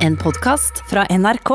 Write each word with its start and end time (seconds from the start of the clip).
En 0.00 0.14
podkast 0.16 0.78
fra 0.88 1.02
NRK. 1.12 1.50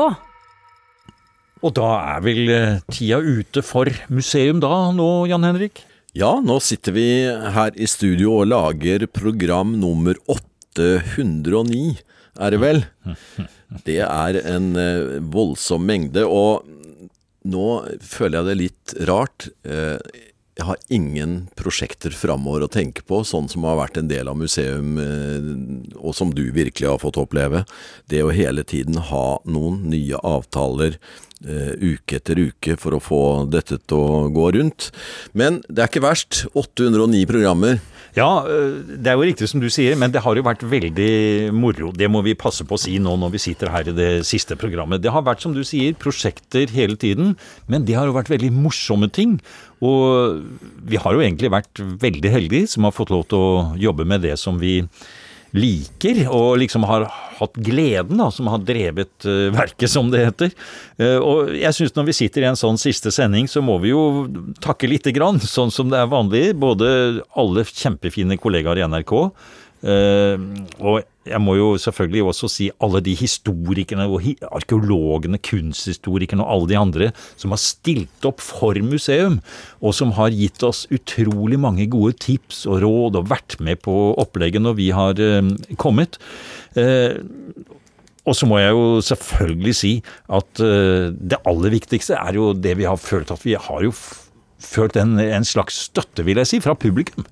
Og 1.66 1.72
da 1.74 1.86
er 2.14 2.20
vel 2.22 2.52
eh, 2.54 2.76
tida 2.94 3.18
ute 3.18 3.62
for 3.66 3.90
museum 4.06 4.60
da 4.62 4.70
nå, 4.94 5.08
Jan 5.26 5.42
Henrik? 5.48 5.80
Ja, 6.14 6.36
nå 6.38 6.60
sitter 6.62 6.94
vi 6.94 7.06
her 7.56 7.74
i 7.74 7.88
studio 7.90 8.36
og 8.44 8.52
lager 8.52 9.08
program 9.10 9.74
nummer 9.82 10.14
809, 10.30 11.96
er 12.38 12.54
det 12.54 12.62
vel? 12.62 12.80
Det 13.82 13.98
er 14.06 14.38
en 14.44 14.70
eh, 14.78 15.18
voldsom 15.34 15.82
mengde, 15.90 16.22
og 16.22 16.70
nå 17.50 17.66
føler 17.98 18.38
jeg 18.38 18.46
det 18.46 18.58
litt 18.62 18.96
rart. 19.10 19.50
Jeg 20.56 20.64
har 20.64 20.78
ingen 20.88 21.32
prosjekter 21.52 22.14
framover 22.16 22.64
å 22.64 22.70
tenke 22.72 23.02
på, 23.04 23.20
sånn 23.28 23.48
som 23.52 23.66
har 23.68 23.76
vært 23.76 23.98
en 24.00 24.08
del 24.08 24.30
av 24.30 24.38
museum, 24.40 24.96
eh, 24.96 25.50
og 26.00 26.14
som 26.16 26.32
du 26.32 26.46
virkelig 26.54 26.88
har 26.88 27.02
fått 27.02 27.18
oppleve. 27.20 27.66
Det 28.08 28.22
å 28.24 28.32
hele 28.32 28.64
tiden 28.64 28.96
ha 29.10 29.26
noen 29.44 29.82
nye 29.92 30.16
avtaler 30.24 30.96
eh, 31.44 31.74
uke 31.76 32.16
etter 32.16 32.40
uke 32.40 32.78
for 32.80 32.96
å 32.96 33.02
få 33.04 33.20
dette 33.52 33.76
til 33.84 34.00
å 34.00 34.22
gå 34.32 34.48
rundt. 34.56 34.88
Men 35.36 35.60
det 35.68 35.84
er 35.84 35.92
ikke 35.92 36.06
verst. 36.06 36.46
809 36.56 37.26
programmer. 37.28 37.82
Ja, 38.16 38.46
øh, 38.48 38.80
det 38.96 39.10
er 39.10 39.18
jo 39.18 39.26
riktig 39.28 39.46
som 39.50 39.60
du 39.60 39.68
sier, 39.68 39.96
men 40.00 40.12
det 40.12 40.22
har 40.24 40.38
jo 40.38 40.44
vært 40.46 40.62
veldig 40.64 41.52
moro. 41.52 41.90
Det 41.92 42.08
må 42.08 42.22
vi 42.24 42.32
passe 42.38 42.64
på 42.64 42.78
å 42.78 42.80
si 42.80 42.94
nå 43.02 43.12
når 43.20 43.34
vi 43.34 43.42
sitter 43.44 43.68
her 43.74 43.90
i 43.90 43.96
det 43.96 44.08
siste 44.24 44.56
programmet. 44.56 45.02
Det 45.04 45.12
har 45.12 45.26
vært, 45.26 45.44
som 45.44 45.52
du 45.52 45.60
sier, 45.68 45.92
prosjekter 46.00 46.72
hele 46.72 46.96
tiden, 46.96 47.34
men 47.68 47.84
det 47.84 47.98
har 47.98 48.08
jo 48.08 48.16
vært 48.16 48.32
veldig 48.32 48.54
morsomme 48.56 49.10
ting. 49.12 49.36
Og 49.84 50.40
vi 50.88 50.96
har 50.96 51.12
jo 51.12 51.20
egentlig 51.20 51.52
vært 51.52 51.84
veldig 52.06 52.32
heldige 52.32 52.72
som 52.72 52.88
har 52.88 52.96
fått 52.96 53.12
lov 53.12 53.28
til 53.28 53.36
å 53.36 53.52
jobbe 53.84 54.08
med 54.08 54.24
det 54.24 54.38
som 54.40 54.56
vi 54.64 54.78
liker, 55.54 56.22
og 56.32 56.56
liksom 56.62 56.86
har 56.88 57.06
hatt 57.38 57.58
gleden, 57.60 58.18
da, 58.18 58.28
som 58.34 58.48
har 58.50 58.62
drevet 58.66 59.26
uh, 59.28 59.48
verket, 59.54 59.90
som 59.92 60.10
det 60.12 60.24
heter. 60.24 60.54
Uh, 61.00 61.18
og 61.20 61.52
jeg 61.56 61.76
syns 61.76 61.96
når 61.96 62.08
vi 62.10 62.16
sitter 62.18 62.44
i 62.44 62.48
en 62.50 62.58
sånn 62.58 62.80
siste 62.80 63.12
sending, 63.14 63.48
så 63.50 63.62
må 63.64 63.78
vi 63.82 63.92
jo 63.92 64.26
takke 64.64 64.90
lite 64.90 65.14
grann, 65.16 65.40
sånn 65.42 65.72
som 65.74 65.92
det 65.92 66.00
er 66.00 66.12
vanlig. 66.12 66.46
Både 66.58 66.88
alle 67.38 67.66
kjempefine 67.68 68.38
kollegaer 68.40 68.82
i 68.82 68.88
NRK, 68.88 69.14
uh, 69.86 70.48
og 70.80 71.04
jeg 71.26 71.42
må 71.42 71.56
jo 71.58 71.68
selvfølgelig 71.80 72.24
også 72.30 72.50
si 72.50 72.68
alle 72.82 73.02
de 73.04 73.14
historikerne 73.18 74.06
og 74.10 74.24
arkeologene, 74.48 75.40
kunsthistorikerne 75.42 76.44
og 76.44 76.52
alle 76.52 76.70
de 76.72 76.78
andre 76.80 77.10
som 77.36 77.54
har 77.54 77.62
stilt 77.62 78.28
opp 78.28 78.42
for 78.44 78.78
museum, 78.82 79.40
og 79.80 79.96
som 79.96 80.14
har 80.16 80.34
gitt 80.34 80.62
oss 80.66 80.84
utrolig 80.94 81.58
mange 81.60 81.88
gode 81.90 82.16
tips 82.22 82.64
og 82.70 82.82
råd 82.84 83.20
og 83.20 83.30
vært 83.32 83.58
med 83.60 83.82
på 83.84 83.96
opplegget 84.20 84.64
når 84.64 84.78
vi 84.78 84.90
har 84.94 85.22
eh, 85.22 85.54
kommet. 85.80 86.20
Eh, 86.78 87.18
og 88.26 88.34
så 88.34 88.48
må 88.50 88.58
jeg 88.58 88.74
jo 88.74 88.86
selvfølgelig 89.06 89.74
si 89.78 89.92
at 90.34 90.62
eh, 90.62 91.12
det 91.14 91.42
aller 91.46 91.74
viktigste 91.76 92.18
er 92.18 92.38
jo 92.38 92.50
det 92.54 92.74
vi 92.80 92.88
har 92.88 92.98
følt 92.98 93.30
at 93.30 93.44
vi 93.46 93.54
har 93.54 93.84
jo 93.86 93.94
følt 94.66 94.96
en, 94.98 95.18
en 95.20 95.46
slags 95.46 95.86
støtte, 95.90 96.24
vil 96.26 96.40
jeg 96.40 96.50
si, 96.50 96.60
fra 96.64 96.74
publikum. 96.74 97.26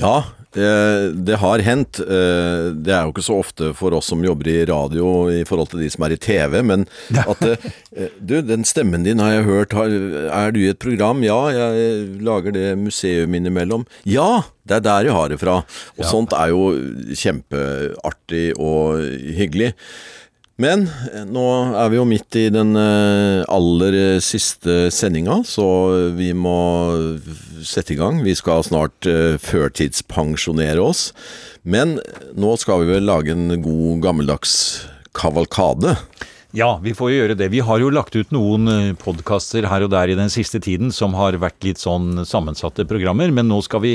Ja, 0.00 0.24
det, 0.52 1.36
har 1.38 1.62
hendt. 1.62 2.00
Eh, 2.00 2.70
det 2.74 2.90
er 2.90 3.06
jo 3.06 3.12
ikke 3.12 3.22
så 3.22 3.36
ofte 3.38 3.70
for 3.78 3.94
oss 3.94 4.08
som 4.10 4.24
jobber 4.24 4.48
i 4.50 4.64
radio 4.66 5.30
i 5.30 5.44
forhold 5.46 5.70
til 5.70 5.84
de 5.84 5.90
som 5.92 6.02
er 6.06 6.16
i 6.16 6.18
TV, 6.18 6.58
men 6.66 6.86
at 7.14 7.44
eh, 7.46 7.68
Du, 8.18 8.40
den 8.42 8.64
stemmen 8.66 9.06
din 9.06 9.22
har 9.22 9.36
jeg 9.36 9.46
hørt. 9.46 9.74
Er 9.74 10.50
du 10.54 10.60
i 10.62 10.70
et 10.72 10.82
program? 10.82 11.22
Ja, 11.26 11.38
jeg 11.54 12.22
lager 12.22 12.54
det 12.54 12.66
museum 12.78 13.34
innimellom. 13.34 13.86
Ja! 14.04 14.42
Det 14.70 14.76
er 14.76 14.84
der 14.84 15.06
jeg 15.08 15.14
har 15.16 15.30
det 15.32 15.40
fra. 15.40 15.56
Og 15.98 16.04
sånt 16.06 16.34
er 16.36 16.52
jo 16.52 16.68
kjempeartig 17.18 18.52
og 18.54 19.00
hyggelig. 19.34 19.72
Men 20.60 20.84
eh, 21.08 21.24
nå 21.24 21.44
er 21.78 21.90
vi 21.92 21.98
jo 21.98 22.06
midt 22.08 22.36
i 22.36 22.48
den 22.52 22.74
eh, 22.76 23.40
aller 23.48 24.20
siste 24.24 24.90
sendinga, 24.92 25.40
så 25.48 25.66
vi 26.16 26.32
må 26.36 26.56
sette 27.64 27.94
i 27.94 28.00
gang. 28.00 28.20
Vi 28.26 28.34
skal 28.36 28.64
snart 28.66 29.08
eh, 29.08 29.38
førtidspensjonere 29.40 30.82
oss. 30.84 31.10
Men 31.62 31.98
nå 32.36 32.56
skal 32.60 32.84
vi 32.84 32.92
vel 32.94 33.08
lage 33.08 33.32
en 33.32 33.56
god 33.62 34.04
gammeldags 34.04 34.54
kavalkade. 35.16 35.96
Ja, 36.50 36.80
vi 36.82 36.90
får 36.98 37.10
jo 37.12 37.18
gjøre 37.20 37.34
det. 37.38 37.46
Vi 37.52 37.60
har 37.62 37.78
jo 37.78 37.92
lagt 37.94 38.16
ut 38.18 38.32
noen 38.34 38.66
eh, 38.66 38.94
podkaster 38.98 39.68
her 39.70 39.84
og 39.86 39.92
der 39.92 40.10
i 40.10 40.16
den 40.18 40.32
siste 40.34 40.58
tiden 40.58 40.90
som 40.90 41.12
har 41.14 41.36
vært 41.38 41.62
litt 41.62 41.78
sånn 41.78 42.24
sammensatte 42.26 42.82
programmer, 42.90 43.30
men 43.30 43.46
nå 43.46 43.60
skal 43.62 43.84
vi 43.84 43.92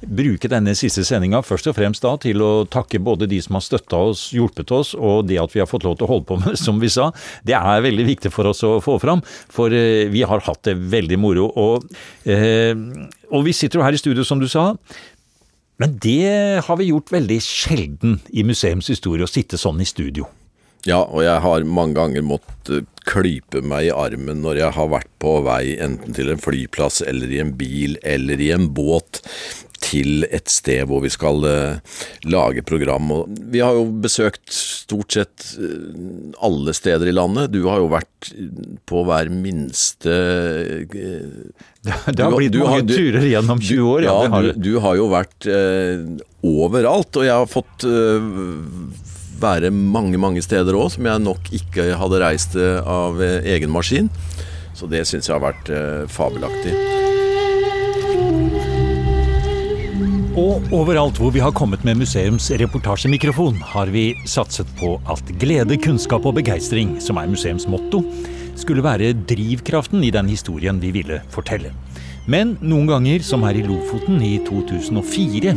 bruke 0.00 0.48
denne 0.48 0.72
siste 0.78 1.04
sendinga 1.04 1.42
først 1.44 1.68
og 1.68 1.76
fremst 1.76 2.06
da 2.06 2.14
til 2.22 2.40
å 2.40 2.64
takke 2.64 3.02
både 3.04 3.28
de 3.28 3.42
som 3.44 3.58
har 3.58 3.66
støtta 3.66 4.00
oss, 4.08 4.22
hjulpet 4.32 4.72
oss, 4.72 4.94
og 4.96 5.28
det 5.28 5.36
at 5.42 5.52
vi 5.52 5.60
har 5.60 5.68
fått 5.68 5.84
lov 5.84 5.98
til 6.00 6.08
å 6.08 6.10
holde 6.14 6.28
på 6.32 6.40
med, 6.46 6.56
som 6.64 6.80
vi 6.80 6.88
sa. 6.96 7.10
Det 7.44 7.58
er 7.58 7.84
veldig 7.84 8.08
viktig 8.14 8.32
for 8.32 8.48
oss 8.54 8.64
å 8.64 8.78
få 8.80 8.96
fram, 9.04 9.20
for 9.52 9.76
eh, 9.76 10.08
vi 10.08 10.24
har 10.24 10.40
hatt 10.48 10.64
det 10.64 10.78
veldig 10.80 11.20
moro. 11.20 11.50
Og, 11.60 11.92
eh, 12.24 12.72
og 13.28 13.44
vi 13.44 13.52
sitter 13.52 13.82
jo 13.82 13.84
her 13.84 13.92
i 13.92 14.00
studio, 14.00 14.24
som 14.24 14.40
du 14.40 14.48
sa. 14.48 14.70
Men 15.76 16.00
det 16.00 16.64
har 16.64 16.80
vi 16.80 16.88
gjort 16.88 17.12
veldig 17.12 17.42
sjelden 17.44 18.16
i 18.32 18.48
museums 18.48 18.88
historie, 18.88 19.28
å 19.28 19.30
sitte 19.30 19.60
sånn 19.60 19.84
i 19.84 19.92
studio. 19.92 20.24
Ja, 20.86 21.02
og 21.02 21.24
jeg 21.24 21.42
har 21.42 21.66
mange 21.66 21.98
ganger 21.98 22.26
måttet 22.26 22.86
klype 23.08 23.62
meg 23.64 23.88
i 23.88 23.94
armen 23.94 24.42
når 24.44 24.60
jeg 24.60 24.76
har 24.76 24.90
vært 24.92 25.10
på 25.22 25.38
vei 25.46 25.78
enten 25.80 26.14
til 26.14 26.30
en 26.30 26.42
flyplass 26.42 27.00
eller 27.02 27.32
i 27.32 27.40
en 27.42 27.54
bil 27.58 27.96
eller 28.06 28.40
i 28.40 28.52
en 28.54 28.68
båt 28.76 29.22
til 29.82 30.26
et 30.34 30.50
sted 30.50 30.86
hvor 30.90 31.02
vi 31.04 31.10
skal 31.12 31.44
uh, 31.46 31.98
lage 32.26 32.64
program. 32.66 33.12
Og 33.14 33.40
vi 33.52 33.62
har 33.62 33.76
jo 33.76 33.86
besøkt 34.02 34.50
stort 34.52 35.14
sett 35.14 35.46
uh, 35.60 36.34
alle 36.44 36.74
steder 36.76 37.10
i 37.10 37.14
landet. 37.14 37.52
Du 37.54 37.62
har 37.68 37.80
jo 37.82 37.90
vært 37.92 38.32
på 38.90 39.04
hver 39.06 39.30
minste 39.32 40.14
uh, 40.14 40.86
det, 41.88 42.20
har 42.20 42.34
blitt 42.34 42.52
du, 42.52 42.62
mange 42.66 42.84
du, 42.88 42.96
turer 42.96 43.28
gjennom 43.30 43.62
20 43.62 43.92
år. 43.94 44.08
Ja, 44.08 44.16
ja 44.26 44.42
du, 44.48 44.50
du, 44.66 44.72
har 44.84 44.98
jo 44.98 45.06
vært 45.12 45.46
overalt, 46.44 47.16
og 47.16 47.24
jeg 47.24 47.32
har 47.32 47.48
fått 47.48 47.86
være 49.42 49.70
mange, 49.72 50.18
mange 50.20 50.42
steder 50.44 50.76
òg 50.78 50.92
som 50.94 51.08
jeg 51.08 51.24
nok 51.24 51.50
ikke 51.60 51.90
hadde 52.00 52.22
reist 52.22 52.56
eh, 52.58 52.78
av 52.82 53.20
eh, 53.22 53.40
egen 53.54 53.72
maskin. 53.74 54.10
Så 54.76 54.86
det 54.90 55.04
syns 55.08 55.28
jeg 55.28 55.34
har 55.34 55.42
vært 55.42 55.70
eh, 55.74 56.06
fabelaktig. 56.10 56.74
Og 60.38 60.68
overalt 60.70 61.18
hvor 61.18 61.32
vi 61.34 61.42
har 61.42 61.54
kommet 61.56 61.82
med 61.82 61.98
museums 61.98 62.46
reportasjemikrofon, 62.60 63.56
har 63.72 63.90
vi 63.90 64.12
satset 64.28 64.68
på 64.78 64.94
at 65.10 65.32
glede, 65.42 65.80
kunnskap 65.82 66.28
og 66.28 66.36
begeistring, 66.38 66.94
som 67.02 67.18
er 67.18 67.30
museums 67.30 67.66
motto, 67.66 68.04
skulle 68.58 68.84
være 68.86 69.16
drivkraften 69.26 70.04
i 70.06 70.12
den 70.14 70.30
historien 70.30 70.78
vi 70.82 70.92
ville 70.94 71.20
fortelle. 71.34 71.72
Men 72.30 72.54
noen 72.60 72.86
ganger, 72.90 73.22
som 73.24 73.42
her 73.46 73.58
i 73.58 73.64
Lofoten 73.66 74.22
i 74.22 74.36
2004, 74.46 75.54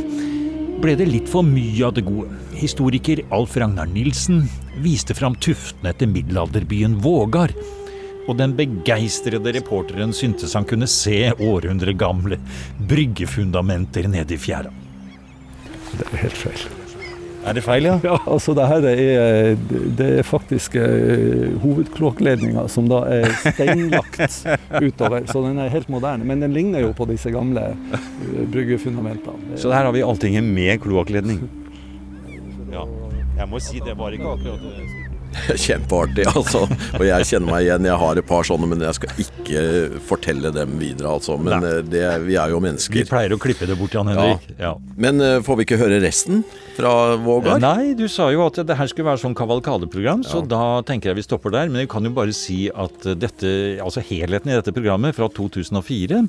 ble 0.82 0.98
det 0.98 1.10
litt 1.10 1.30
for 1.30 1.46
mye 1.46 1.84
av 1.86 1.94
det 1.98 2.06
gode. 2.08 2.32
Historiker 2.62 3.24
Alf 3.34 3.56
Ragnar 3.58 3.86
Nilsen 3.90 4.44
viste 4.84 5.16
fram 5.18 5.34
tuftene 5.42 5.90
etter 5.90 6.06
middelalderbyen 6.06 6.94
Vågar. 7.02 7.50
Og 8.30 8.36
den 8.38 8.54
begeistrede 8.54 9.56
reporteren 9.56 10.14
syntes 10.14 10.54
han 10.54 10.68
kunne 10.70 10.86
se 10.86 11.32
århundregamle 11.42 12.38
bryggefundamenter 12.92 14.06
nede 14.12 14.38
i 14.38 14.38
fjæra. 14.38 14.70
Det 15.98 16.06
er 16.06 16.22
helt 16.22 16.38
feil. 16.38 16.68
Er 17.42 17.58
det 17.58 17.64
feil, 17.66 17.88
ja? 17.90 17.96
Ja, 18.06 18.20
altså 18.30 18.54
det 18.54 18.68
her 18.70 18.86
er, 18.92 19.56
det 19.98 20.10
er 20.20 20.28
faktisk 20.28 20.78
uh, 20.78 21.56
hovedkloakkledninga 21.64 22.68
som 22.70 22.86
da 22.92 23.00
er 23.10 23.26
steinlagt 23.40 24.22
utover. 24.86 25.26
Så 25.26 25.42
den 25.48 25.58
er 25.64 25.74
helt 25.74 25.90
moderne. 25.90 26.30
Men 26.30 26.46
den 26.46 26.54
ligner 26.54 26.86
jo 26.86 26.94
på 26.94 27.10
disse 27.10 27.34
gamle 27.34 27.72
uh, 27.74 28.46
bryggefundamentene. 28.54 29.58
Så 29.58 29.74
her 29.74 29.90
har 29.90 29.98
vi 29.98 30.06
alltinget 30.06 30.46
med 30.46 30.78
kloakkledning? 30.86 31.42
Ja. 32.72 32.86
Jeg 33.38 33.50
må 33.50 33.60
si 33.60 33.80
det 33.84 33.98
var 33.98 34.16
ikke 34.16 34.36
akkurat. 34.38 35.01
Kjempeartig, 35.66 36.26
altså. 36.32 36.66
Og 36.98 37.06
jeg 37.08 37.30
kjenner 37.30 37.54
meg 37.54 37.68
igjen. 37.68 37.88
Jeg 37.92 38.02
har 38.04 38.22
et 38.22 38.30
par 38.32 38.48
sånne, 38.48 38.70
men 38.72 38.84
jeg 38.86 39.00
skal 39.00 39.24
ikke 39.26 40.02
fortelle 40.08 40.54
dem 40.56 40.76
videre, 40.82 41.16
altså. 41.18 41.38
Men 41.42 41.68
eh, 41.68 41.80
det, 41.86 42.06
vi 42.28 42.40
er 42.40 42.54
jo 42.54 42.62
mennesker. 42.64 43.02
Vi 43.04 43.08
pleier 43.10 43.36
å 43.36 43.40
klippe 43.42 43.70
det 43.70 43.80
bort, 43.80 43.96
Jan 43.96 44.12
Henrik. 44.12 44.52
Ja. 44.58 44.72
Ja. 44.72 44.76
Men 45.02 45.24
får 45.46 45.62
vi 45.62 45.70
ikke 45.70 45.82
høre 45.82 46.02
resten? 46.04 46.44
fra 46.82 47.16
Vågar? 47.16 47.60
Nei, 47.62 47.94
du 47.98 48.06
sa 48.12 48.30
jo 48.34 48.44
at 48.46 48.60
det 48.66 48.76
her 48.78 48.90
skulle 48.90 49.10
være 49.12 49.22
sånn 49.22 49.36
kavalkadeprogram, 49.38 50.24
så 50.26 50.42
da 50.46 50.82
tenker 50.88 51.12
jeg 51.12 51.20
vi 51.20 51.26
stopper 51.26 51.54
der. 51.54 51.72
Men 51.72 51.84
jeg 51.84 51.92
kan 51.92 52.06
jo 52.08 52.14
bare 52.16 52.36
si 52.36 52.66
at 52.70 53.06
dette, 53.20 53.52
altså 53.84 54.04
helheten 54.06 54.52
i 54.52 54.58
dette 54.58 54.74
programmet 54.76 55.16
fra 55.18 55.30
2004, 55.32 56.24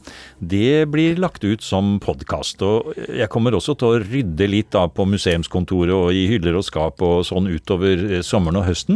det 0.53 0.85
blir 0.93 1.21
lagt 1.23 1.47
ut 1.47 1.65
som 1.65 1.97
podkast. 2.03 2.63
Og 2.67 2.93
jeg 3.09 3.31
kommer 3.33 3.57
også 3.57 3.77
til 3.79 3.93
å 3.93 4.03
rydde 4.03 4.51
litt 4.51 4.73
da 4.75 4.87
på 4.93 5.07
museumskontoret 5.09 5.95
og 5.97 6.17
i 6.17 6.27
hyller 6.31 6.59
og 6.59 6.67
skap 6.67 7.03
og 7.05 7.25
sånn 7.29 7.51
utover 7.53 8.07
eh, 8.19 8.25
sommeren 8.27 8.61
og 8.63 8.69
høsten, 8.69 8.92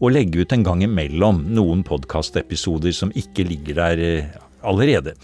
og 0.00 0.12
legge 0.14 0.42
ut 0.44 0.52
en 0.56 0.66
gang 0.66 0.84
imellom 0.86 1.44
noen 1.54 1.82
podkastepisoder 1.86 2.94
som 2.96 3.12
ikke 3.18 3.46
ligger 3.48 3.80
der 3.82 4.02
eh, 4.06 4.36
allerede. 4.62 5.14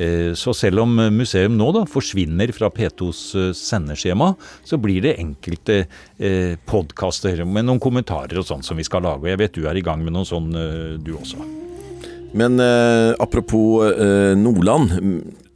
Eh, 0.00 0.32
Så 0.38 0.54
selv 0.56 0.80
om 0.84 0.94
museum 1.12 1.56
nå 1.58 1.70
da 1.76 1.82
forsvinner 1.90 2.52
fra 2.56 2.70
P2s 2.72 3.22
eh, 3.36 3.50
sendeskjema, 3.56 4.32
så 4.64 4.78
blir 4.80 5.02
det 5.04 5.16
enkelte 5.20 5.82
eh, 5.84 6.54
podkaster 6.70 7.44
med 7.44 7.68
noen 7.68 7.82
kommentarer 7.82 8.40
og 8.40 8.46
sånn 8.48 8.64
som 8.66 8.80
vi 8.80 8.86
skal 8.88 9.04
lage. 9.04 9.26
Og 9.26 9.32
jeg 9.34 9.42
vet 9.42 9.58
du 9.58 9.66
er 9.68 9.76
i 9.80 9.84
gang 9.84 10.02
med 10.04 10.16
noen 10.16 10.28
sånn, 10.28 10.50
du 11.04 11.12
også. 11.18 11.44
Men 12.32 12.60
eh, 12.62 13.10
apropos 13.18 13.82
eh, 13.90 14.36
Nordland. 14.38 14.94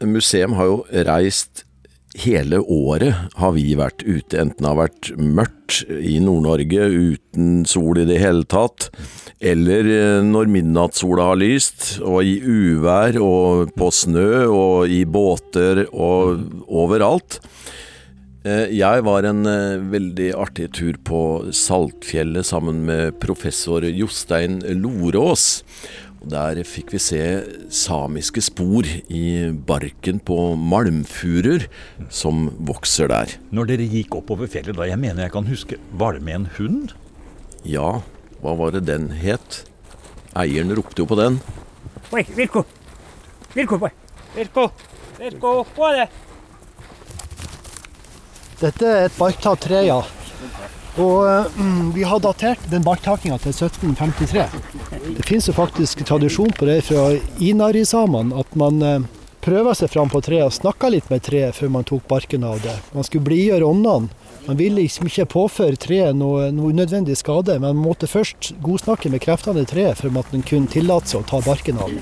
Museum 0.05 0.57
har 0.59 0.67
jo 0.73 0.81
reist 1.07 1.63
hele 2.15 2.61
året 2.61 3.35
har 3.41 3.55
vi 3.57 3.75
vært 3.79 4.05
ute, 4.07 4.39
enten 4.39 4.63
det 4.63 4.71
har 4.71 4.79
vært 4.85 5.11
mørkt 5.19 5.81
i 5.91 6.19
Nord-Norge 6.23 6.87
uten 6.93 7.65
sol 7.69 7.99
i 8.03 8.07
det 8.09 8.21
hele 8.23 8.47
tatt, 8.47 8.89
eller 9.45 9.89
eh, 9.91 10.21
når 10.25 10.51
midnattssola 10.55 11.31
har 11.33 11.41
lyst, 11.43 11.97
og 12.05 12.23
i 12.25 12.37
uvær 12.41 13.19
og 13.21 13.75
på 13.77 13.91
snø 13.93 14.45
og 14.47 14.93
i 14.95 15.03
båter 15.05 15.85
og 15.91 16.47
overalt. 16.71 17.41
Eh, 18.45 18.71
Jeg 18.77 19.05
var 19.05 19.27
en 19.29 19.45
eh, 19.49 19.83
veldig 19.93 20.31
artig 20.37 20.71
tur 20.79 20.97
på 21.05 21.21
Saltfjellet 21.53 22.47
sammen 22.47 22.85
med 22.87 23.19
professor 23.21 23.85
Jostein 23.89 24.61
Lorås. 24.81 25.65
Der 26.25 26.57
fikk 26.65 26.95
vi 26.95 26.99
se 27.03 27.21
samiske 27.69 28.41
spor 28.45 28.87
i 29.13 29.25
barken 29.69 30.23
på 30.25 30.55
malmfurer 30.57 31.67
som 32.09 32.47
vokser 32.65 33.11
der. 33.13 33.35
Når 33.53 33.69
dere 33.69 33.89
gikk 33.93 34.17
oppover 34.23 34.49
fjellet 34.49 34.79
da, 34.79 34.87
jeg 34.89 35.01
mener 35.03 35.27
jeg 35.27 35.35
kan 35.35 35.49
huske, 35.51 35.77
var 35.93 36.17
det 36.17 36.25
med 36.25 36.39
en 36.39 36.49
hund? 36.57 36.95
Ja, 37.69 38.01
hva 38.41 38.57
var 38.57 38.73
det 38.73 38.87
den 38.89 39.11
het? 39.21 39.63
Eieren 40.35 40.73
ropte 40.75 41.05
jo 41.05 41.09
på 41.11 41.21
den. 41.21 41.39
Oi, 42.15 42.25
Virko! 42.35 42.65
Virko, 43.55 43.79
boy! 43.85 43.93
Virko! 44.35 44.69
Virko, 45.21 45.55
er 45.91 46.01
det! 46.01 46.09
Dette 48.65 48.89
er 48.89 49.07
et 49.11 49.19
barktatt 49.19 49.67
tre, 49.69 49.85
ja. 49.85 50.01
Og 51.01 51.51
mm, 51.59 51.91
vi 51.95 52.05
har 52.07 52.21
datert 52.23 52.63
den 52.71 52.85
barktakinga 52.87 53.39
til 53.43 53.51
1753. 53.51 54.45
Det 55.17 55.27
finnes 55.27 55.49
jo 55.51 55.55
faktisk 55.57 56.05
tradisjon 56.07 56.53
på 56.55 56.69
det 56.69 56.81
fra 56.87 57.09
inarisamene, 57.43 58.37
at 58.39 58.55
man 58.59 58.83
eh, 58.83 59.07
prøver 59.43 59.75
seg 59.75 59.91
fram 59.91 60.13
på 60.13 60.23
treet 60.25 60.47
og 60.47 60.55
snakker 60.55 60.95
litt 60.95 61.11
med 61.11 61.25
treet 61.27 61.57
før 61.59 61.73
man 61.75 61.89
tok 61.89 62.07
barken 62.11 62.47
av 62.47 62.63
det. 62.63 62.77
Man 62.95 63.07
skulle 63.07 63.27
blidgjøre 63.27 63.67
åndene. 63.67 64.23
Man 64.45 64.59
ville 64.61 64.83
liksom 64.83 65.09
ikke 65.09 65.25
påføre 65.33 65.79
treet 65.81 66.15
noe, 66.21 66.51
noe 66.53 66.75
unødvendig 66.75 67.17
skade, 67.17 67.57
men 67.57 67.73
man 67.73 67.87
måtte 67.89 68.11
først 68.11 68.53
godsnakke 68.63 69.11
med 69.11 69.25
kreftene 69.25 69.65
i 69.65 69.69
treet 69.69 70.05
at 70.05 70.13
man 70.37 70.45
kunne 70.47 70.71
tillate 70.71 71.11
seg 71.11 71.25
å 71.25 71.29
ta 71.33 71.41
barken 71.47 71.81
av. 71.81 71.97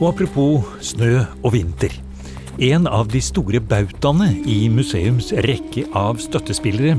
Og 0.00 0.08
apropos 0.10 0.74
snø 0.84 1.12
og 1.42 1.52
vinter. 1.54 2.05
En 2.56 2.86
av 2.88 3.04
de 3.12 3.20
store 3.20 3.60
bautaene 3.60 4.30
i 4.48 4.70
museums 4.72 5.26
rekke 5.44 5.82
av 5.92 6.16
støttespillere 6.24 6.94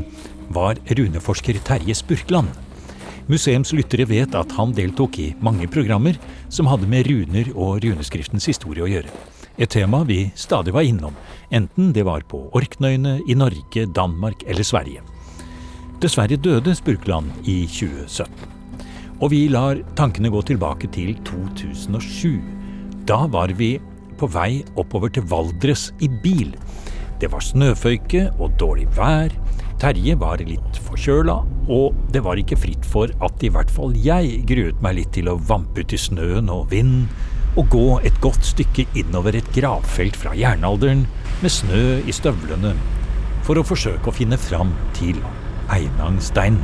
var 0.54 0.78
runeforsker 0.86 1.58
Terje 1.66 1.96
Spurkland. 1.98 2.52
Museums 3.26 3.74
lyttere 3.74 4.06
vet 4.06 4.38
at 4.38 4.54
han 4.54 4.76
deltok 4.78 5.18
i 5.18 5.32
mange 5.42 5.66
programmer 5.66 6.20
som 6.54 6.70
hadde 6.70 6.86
med 6.86 7.10
runer 7.10 7.50
og 7.56 7.82
runeskriftens 7.88 8.46
historie 8.52 8.86
å 8.86 8.92
gjøre. 8.92 9.10
Et 9.58 9.74
tema 9.74 10.04
vi 10.06 10.28
stadig 10.38 10.78
var 10.78 10.86
innom, 10.86 11.18
enten 11.50 11.90
det 11.90 12.06
var 12.06 12.22
på 12.30 12.44
Orknøyene, 12.54 13.18
i 13.26 13.34
Norge, 13.34 13.90
Danmark 13.90 14.46
eller 14.46 14.62
Sverige. 14.62 15.02
Dessverre 15.98 16.38
døde 16.38 16.78
Spurkland 16.78 17.34
i 17.50 17.64
2017. 17.66 18.30
Og 19.26 19.34
vi 19.34 19.48
lar 19.50 19.82
tankene 19.98 20.30
gå 20.30 20.46
tilbake 20.46 20.94
til 20.94 21.18
2007. 21.26 22.38
Da 23.10 23.24
var 23.26 23.58
vi 23.58 23.80
på 24.18 24.30
vei 24.34 24.64
oppover 24.76 25.12
til 25.14 25.26
Valdres 25.30 25.92
i 26.04 26.10
bil. 26.10 26.54
Det 27.22 27.32
var 27.34 27.42
snøføyke 27.42 28.28
og 28.38 28.58
dårlig 28.62 28.88
vær. 28.98 29.34
Terje 29.78 30.16
var 30.18 30.42
litt 30.42 30.78
forkjøla, 30.88 31.36
og 31.70 31.98
det 32.14 32.24
var 32.26 32.40
ikke 32.42 32.58
fritt 32.58 32.86
for 32.86 33.12
at 33.26 33.44
i 33.46 33.52
hvert 33.54 33.70
fall 33.74 33.94
jeg 34.02 34.42
gruet 34.50 34.80
meg 34.82 34.98
litt 35.00 35.12
til 35.18 35.30
å 35.30 35.38
vampe 35.38 35.86
ut 35.86 35.94
i 35.94 36.00
snøen 36.02 36.50
og 36.54 36.72
vind, 36.74 37.06
og 37.58 37.70
gå 37.74 37.86
et 38.06 38.18
godt 38.22 38.46
stykke 38.46 38.88
innover 38.98 39.38
et 39.38 39.52
gravfelt 39.54 40.18
fra 40.18 40.34
jernalderen 40.38 41.06
med 41.44 41.54
snø 41.54 42.00
i 42.06 42.14
støvlene, 42.14 42.74
for 43.46 43.58
å 43.58 43.66
forsøke 43.66 44.10
å 44.10 44.18
finne 44.18 44.38
fram 44.42 44.74
til 44.98 45.22
Einangsteinen. 45.74 46.62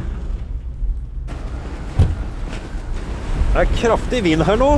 Det 3.54 3.62
er 3.62 3.74
kraftig 3.78 4.24
vind 4.26 4.42
her 4.48 4.58
nå. 4.58 4.70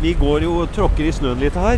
Vi 0.00 0.14
går 0.16 0.46
jo 0.46 0.62
og 0.62 0.70
tråkker 0.72 1.04
i 1.04 1.12
snøen 1.12 1.42
litt 1.44 1.56
her. 1.60 1.76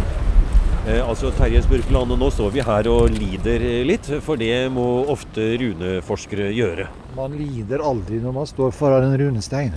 Eh, 0.89 1.09
altså 1.09 1.29
Terje 1.37 1.61
Spurkeland, 1.61 2.15
nå 2.17 2.29
står 2.33 2.55
vi 2.55 2.63
her 2.65 2.87
og 2.89 3.11
lider 3.13 3.61
litt, 3.85 4.07
for 4.25 4.41
det 4.41 4.71
må 4.73 4.85
ofte 5.13 5.51
runeforskere 5.61 6.47
gjøre. 6.57 6.87
Man 7.19 7.35
lider 7.37 7.85
aldri 7.85 8.17
når 8.23 8.33
man 8.39 8.49
står 8.49 8.73
foran 8.73 9.05
en 9.11 9.19
runestein. 9.21 9.77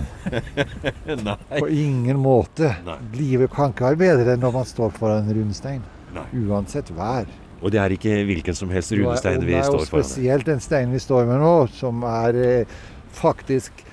Nei. 1.28 1.36
På 1.58 1.68
ingen 1.68 2.22
måte. 2.24 2.72
Nei. 2.88 2.96
Livet 3.20 3.52
kan 3.52 3.74
ikke 3.74 3.90
være 3.90 4.00
bedre 4.00 4.32
enn 4.32 4.44
når 4.46 4.56
man 4.56 4.68
står 4.72 4.96
foran 4.96 5.28
en 5.28 5.40
runestein. 5.42 5.84
Nei. 6.16 6.26
Uansett 6.46 6.88
vær. 6.96 7.28
Og 7.60 7.72
det 7.74 7.84
er 7.84 7.98
ikke 7.98 8.18
hvilken 8.24 8.56
som 8.56 8.72
helst 8.72 8.96
runestein 8.96 9.44
vi 9.44 9.52
det 9.52 9.60
er 9.60 9.68
jo 9.68 9.76
står 9.76 9.88
foran. 9.92 10.08
spesielt 10.08 10.48
den 10.48 10.64
steinen 10.64 10.96
vi 10.96 11.04
står 11.04 11.28
med 11.28 11.44
nå, 11.44 11.54
som 11.76 12.04
er 12.08 12.44
eh, 12.48 12.76
faktisk 13.12 13.84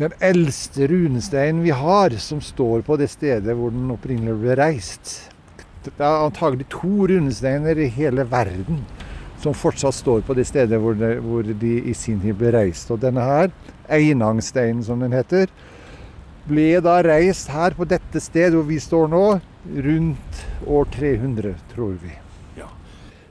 den 0.00 0.16
eldste 0.24 0.88
runesteinen 0.88 1.60
vi 1.60 1.76
har, 1.76 2.16
som 2.22 2.40
står 2.40 2.88
på 2.88 2.96
det 2.96 3.12
stedet 3.12 3.52
hvor 3.52 3.74
den 3.74 3.90
opprinnelig 3.92 4.40
ble 4.40 4.56
reist. 4.64 5.18
Det 5.96 6.04
er 6.04 6.26
antagelig 6.26 6.68
to 6.72 7.08
runesteiner 7.10 7.78
i 7.78 7.88
hele 7.94 8.26
verden 8.28 8.82
som 9.42 9.54
fortsatt 9.54 9.94
står 9.94 10.24
på 10.26 10.34
det 10.34 10.48
stedet 10.48 10.80
hvor, 10.82 10.96
det, 10.98 11.18
hvor 11.22 11.46
de 11.46 11.74
i 11.90 11.94
sin 11.94 12.20
tid 12.22 12.36
ble 12.38 12.52
reist. 12.54 12.90
Og 12.90 13.00
denne 13.02 13.24
her, 13.24 13.52
Einangsteinen 13.88 14.82
som 14.84 15.00
den 15.00 15.14
heter, 15.14 15.50
ble 16.48 16.70
da 16.84 16.98
reist 17.06 17.52
her 17.52 17.76
på 17.78 17.86
dette 17.88 18.22
stedet 18.22 18.56
hvor 18.56 18.66
vi 18.68 18.80
står 18.82 19.12
nå, 19.12 19.26
rundt 19.88 20.42
år 20.66 20.88
300, 20.96 21.54
tror 21.74 21.94
vi. 22.02 22.16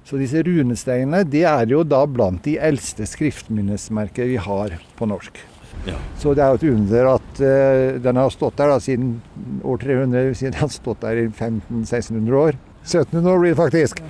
Så 0.07 0.15
disse 0.15 0.39
runesteinene 0.39 1.25
det 1.27 1.43
er 1.49 1.67
jo 1.67 1.81
da 1.83 2.05
blant 2.07 2.45
de 2.45 2.53
eldste 2.63 3.03
skriftminnesmerker 3.09 4.29
vi 4.29 4.37
har 4.39 4.77
på 4.95 5.07
norsk. 5.09 5.41
Ja. 5.87 5.99
Så 6.19 6.33
det 6.35 6.43
er 6.43 6.53
jo 6.53 6.59
et 6.59 6.67
under 6.73 7.11
at 7.13 7.39
uh, 7.41 7.99
den 8.03 8.19
har 8.19 8.33
stått 8.33 8.57
der 8.59 8.73
da 8.73 8.79
siden 8.83 9.15
år 9.63 9.79
300, 9.83 10.33
siden 10.35 10.57
den 10.57 10.65
har 10.65 10.73
stått 10.73 11.05
der 11.05 11.23
i 11.23 11.29
1500-1600 11.29 12.41
år. 12.41 12.59
1700 12.87 13.33
år 13.33 13.41
blir 13.43 13.55
det 13.55 13.61
faktisk. 13.61 14.03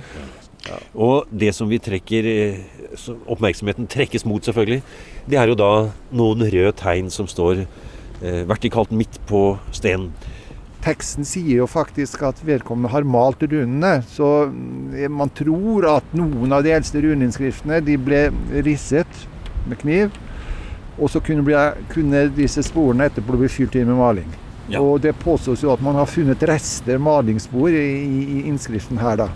Og 0.94 1.28
det 1.30 1.52
som 1.56 1.68
vi 1.70 1.78
trekker 1.82 2.26
eh, 2.28 2.58
som 2.98 3.20
Oppmerksomheten 3.30 3.88
trekkes 3.90 4.26
mot, 4.28 4.44
selvfølgelig. 4.44 4.82
Det 5.28 5.38
er 5.40 5.50
jo 5.50 5.58
da 5.58 5.70
noen 6.16 6.44
røde 6.44 6.74
tegn 6.78 7.08
som 7.14 7.28
står 7.30 7.62
eh, 7.64 8.42
vertikalt 8.48 8.92
midt 8.94 9.20
på 9.30 9.52
stenen. 9.74 10.12
Teksten 10.84 11.26
sier 11.26 11.64
jo 11.64 11.66
faktisk 11.66 12.22
at 12.28 12.38
vedkommende 12.46 12.92
har 12.92 13.06
malt 13.06 13.42
runene, 13.42 13.98
så 14.06 14.46
mm, 14.46 15.10
man 15.10 15.32
tror 15.34 15.88
at 15.96 16.14
noen 16.16 16.54
av 16.54 16.62
de 16.64 16.70
eldste 16.76 17.02
runeinnskriftene 17.02 17.80
de 17.84 17.96
ble 17.98 18.28
risset 18.66 19.26
med 19.66 19.80
kniv, 19.82 20.14
og 21.00 21.10
så 21.10 21.20
kunne, 21.20 21.42
bli, 21.46 21.54
kunne 21.92 22.24
disse 22.34 22.62
sporene 22.66 23.06
etterpå 23.08 23.36
bli 23.38 23.48
fylt 23.48 23.74
inn 23.78 23.86
med 23.86 23.96
maling. 23.96 24.28
Ja. 24.68 24.80
Og 24.84 25.00
det 25.00 25.14
påstås 25.22 25.62
jo 25.64 25.70
at 25.72 25.80
man 25.80 25.94
har 25.96 26.06
funnet 26.06 26.42
rester, 26.48 26.98
malingsspor, 27.00 27.68
i, 27.70 27.86
i 28.42 28.42
innskriften 28.50 28.98
her, 29.00 29.16
da. 29.16 29.28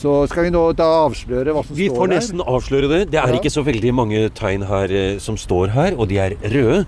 Så 0.00 0.26
skal 0.30 0.46
vi 0.46 0.50
nå 0.54 0.62
da 0.76 0.86
avsløre 1.06 1.52
hva 1.52 1.62
som 1.66 1.76
Vi 1.76 1.88
står 1.90 1.96
får 1.96 2.08
nesten 2.14 2.40
avsløre 2.40 2.88
det. 2.88 3.00
Det 3.12 3.18
er 3.20 3.28
Ja. 3.34 3.38
ikke 3.40 3.52
så 3.52 3.62
veldig 3.64 3.94
mange 3.94 4.28
tegn 4.30 4.62
her 4.68 4.90
eh, 4.90 5.18
som 5.18 5.36
står 5.36 5.68
her, 5.74 5.96
og 5.98 6.08
de 6.08 6.18
er 6.18 6.36
røde. 6.40 6.86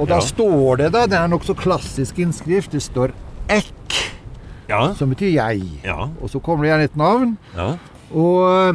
Og 0.00 0.08
da 0.08 0.14
Ja. 0.18 0.20
står 0.20 0.76
det, 0.78 0.92
da, 0.92 1.06
det 1.06 1.18
er 1.18 1.28
nokså 1.28 1.54
klassisk 1.54 2.18
innskrift, 2.18 2.70
det 2.72 2.82
står 2.82 3.12
'ekk', 3.48 4.10
Ja. 4.68 4.94
som 4.94 5.10
betyr 5.14 5.30
'jeg'. 5.34 5.84
ja. 5.84 6.08
Og 6.22 6.30
så 6.30 6.40
kommer 6.40 6.64
det 6.64 6.70
gjerne 6.70 6.84
et 6.84 6.96
navn. 6.96 7.38
Ja. 8.10 8.16
Og 8.18 8.74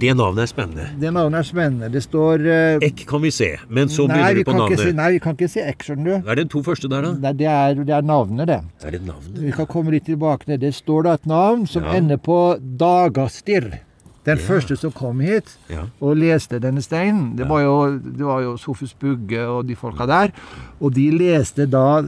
Det 0.00 0.14
navnet 0.16 0.42
er 0.42 0.46
spennende. 0.48 0.86
Det 1.00 1.10
navnet 1.12 1.38
er 1.38 1.42
spennende. 1.44 1.88
Det 1.92 2.02
står 2.02 2.40
uh, 2.46 2.78
Eck 2.86 3.02
kan 3.06 3.20
vi 3.22 3.30
se, 3.30 3.50
men 3.68 3.88
så 3.92 4.06
nei, 4.08 4.16
begynner 4.16 4.38
du 4.38 4.44
på 4.50 4.56
navnet. 4.56 4.80
si, 4.80 4.92
nei, 4.96 5.10
vi 5.12 5.18
kan 5.20 5.36
ikke 5.36 5.48
si 5.52 5.60
Ek, 5.60 5.84
skjønner 5.84 6.04
du. 6.24 6.30
Er 6.30 6.34
det 6.40 6.46
to 6.50 6.62
første 6.64 6.88
der, 6.88 7.02
da? 7.04 7.12
Nei, 7.26 7.32
det, 7.36 7.46
er, 7.52 7.74
det 7.84 7.94
er 7.98 8.02
navnet, 8.08 8.46
det. 8.48 8.60
Er 8.82 8.90
det 8.96 9.02
navnet? 9.04 9.36
Vi 9.44 9.52
kan 9.52 9.66
komme 9.68 9.92
litt 9.92 10.06
tilbake 10.08 10.48
til 10.48 10.58
det. 10.62 10.72
Står 10.74 11.04
da 11.04 11.12
et 11.20 11.26
navn 11.28 11.66
som 11.68 11.84
Ja. 11.84 11.92
ender 12.00 12.16
på 12.16 12.56
Dagastir. 12.80 13.82
Den 14.26 14.38
første 14.42 14.74
som 14.76 14.90
kom 14.90 15.20
hit 15.20 15.52
Ja. 15.70 15.84
og 16.00 16.16
leste 16.18 16.58
denne 16.58 16.82
steinen, 16.82 17.36
det 17.36 17.46
var 17.46 17.60
jo, 17.62 17.76
det 18.00 18.24
var 18.26 18.40
jo 18.42 18.56
Sofus 18.58 18.92
Bugge 18.98 19.38
og 19.46 19.68
de 19.68 19.76
folka 19.76 20.06
der. 20.06 20.32
Og 20.80 20.94
de 20.96 21.10
leste 21.14 21.68
da 21.70 22.02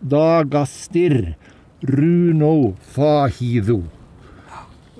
Dagastir 0.00 1.34
Runo 1.82 2.74
Fahido. 2.80 3.82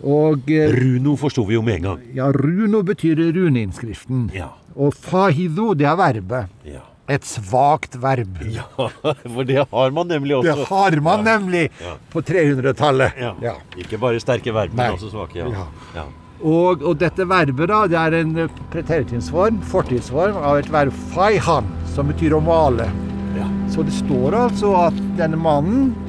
Og 0.05 0.50
eh, 0.50 0.71
Runo 0.75 1.17
forsto 1.19 1.43
vi 1.49 1.55
jo 1.55 1.62
med 1.62 1.81
en 1.81 1.83
gang. 1.83 2.02
ja, 2.14 2.28
runo 2.33 2.83
betyr 2.83 3.17
runeinnskriften. 3.35 4.31
Ja. 4.35 4.52
Og 4.76 4.95
fahido, 4.95 5.75
det 5.75 5.87
er 5.87 5.97
verbet. 5.97 6.49
ja. 6.64 6.85
et 7.09 7.25
svakt 7.25 7.95
verb. 8.02 8.37
Ja, 8.52 8.67
for 9.35 9.43
det 9.49 9.62
har 9.71 9.90
man 9.97 10.07
nemlig 10.09 10.35
også. 10.37 10.55
Det 10.55 10.67
har 10.69 11.00
man 11.00 11.25
nemlig 11.25 11.71
Ja. 11.81 11.95
på 12.12 12.21
300-tallet. 12.21 13.12
Ja. 13.19 13.31
Ja. 13.43 13.55
Ikke 13.81 13.97
bare 13.99 14.21
sterke 14.21 14.52
verb, 14.52 14.75
Nei. 14.76 14.90
men 14.90 14.99
også 14.99 15.09
svake. 15.14 15.38
Ja. 15.40 15.49
Ja. 15.49 15.64
Ja. 15.97 16.05
Og, 16.45 16.83
og 16.87 16.99
dette 17.00 17.25
verbet 17.26 17.67
da, 17.73 17.78
det 17.88 17.97
er 17.99 18.14
en 18.21 18.35
preteritinsform, 18.71 19.57
fortidsform, 19.73 20.37
av 20.37 20.59
et 20.61 20.69
verb 20.71 20.93
faihan, 21.14 21.67
som 21.95 22.12
betyr 22.12 22.37
å 22.37 22.43
male. 22.45 22.87
Ja. 23.38 23.49
Så 23.73 23.83
det 23.88 23.97
står 23.97 24.37
altså 24.45 24.75
at 24.87 25.00
denne 25.19 25.40
mannen, 25.40 25.95
Ja. 25.95 26.05
eh, 26.05 26.08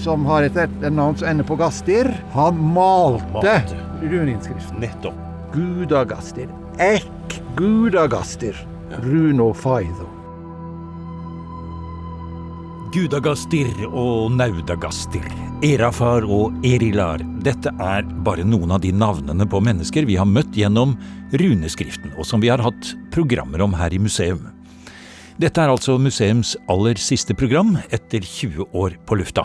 som 0.00 0.26
har 0.26 0.46
et, 0.46 0.56
etternavn 0.56 0.96
navn 0.96 1.18
som 1.20 1.28
ender 1.28 1.46
på 1.48 1.56
Gastir, 1.60 2.10
han 2.32 2.58
malte, 2.60 3.30
Malte. 3.32 3.60
runeinnskriften. 4.02 4.80
Nettopp. 4.80 5.22
Gudagastir. 5.54 6.48
Ek 6.78 7.40
Gudagastir. 7.56 8.56
Runo 9.02 9.52
Faido. 9.54 10.06
Gudagastir 12.94 13.68
og 13.90 14.30
Naudagastir, 14.32 15.26
Erafar 15.66 16.24
og 16.24 16.54
Erilar. 16.64 17.20
Dette 17.44 17.72
er 17.82 18.06
bare 18.24 18.46
noen 18.46 18.72
av 18.72 18.80
de 18.80 18.92
navnene 18.94 19.44
på 19.44 19.60
mennesker 19.60 20.06
vi 20.08 20.16
har 20.16 20.28
møtt 20.30 20.56
gjennom 20.56 20.94
runeskriften, 21.34 22.14
og 22.16 22.24
som 22.24 22.40
vi 22.40 22.48
har 22.48 22.62
hatt 22.64 22.94
programmer 23.12 23.66
om 23.66 23.76
her 23.76 23.92
i 23.92 24.00
museum. 24.00 24.46
Dette 25.36 25.60
er 25.60 25.68
altså 25.68 25.98
museums 26.00 26.54
aller 26.72 26.96
siste 26.96 27.34
program 27.36 27.74
etter 27.92 28.24
20 28.24 28.70
år 28.72 28.94
på 29.04 29.18
lufta. 29.20 29.42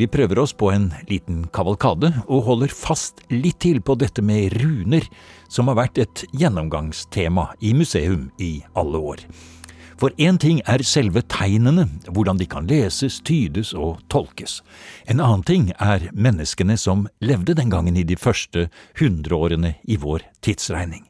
Vi 0.00 0.08
prøver 0.08 0.38
oss 0.40 0.54
på 0.56 0.70
en 0.72 0.86
liten 1.10 1.42
kavalkade, 1.52 2.08
og 2.24 2.46
holder 2.46 2.72
fast 2.72 3.20
litt 3.28 3.58
til 3.60 3.82
på 3.84 3.98
dette 4.00 4.24
med 4.24 4.56
runer, 4.62 5.04
som 5.52 5.68
har 5.68 5.76
vært 5.82 6.00
et 6.00 6.24
gjennomgangstema 6.32 7.50
i 7.60 7.74
museum 7.76 8.30
i 8.40 8.62
alle 8.80 9.02
år. 9.12 9.26
For 10.00 10.16
én 10.16 10.40
ting 10.40 10.62
er 10.64 10.80
selve 10.88 11.20
tegnene, 11.28 11.84
hvordan 12.08 12.40
de 12.40 12.48
kan 12.48 12.64
leses, 12.72 13.20
tydes 13.20 13.74
og 13.76 14.00
tolkes. 14.08 14.62
En 15.04 15.20
annen 15.20 15.44
ting 15.44 15.68
er 15.76 16.08
menneskene 16.16 16.80
som 16.80 17.10
levde 17.20 17.60
den 17.60 17.68
gangen 17.68 18.00
i 18.00 18.08
de 18.08 18.16
første 18.16 18.70
hundreårene 18.96 19.76
i 19.84 20.00
vår 20.00 20.24
tidsregning. 20.40 21.04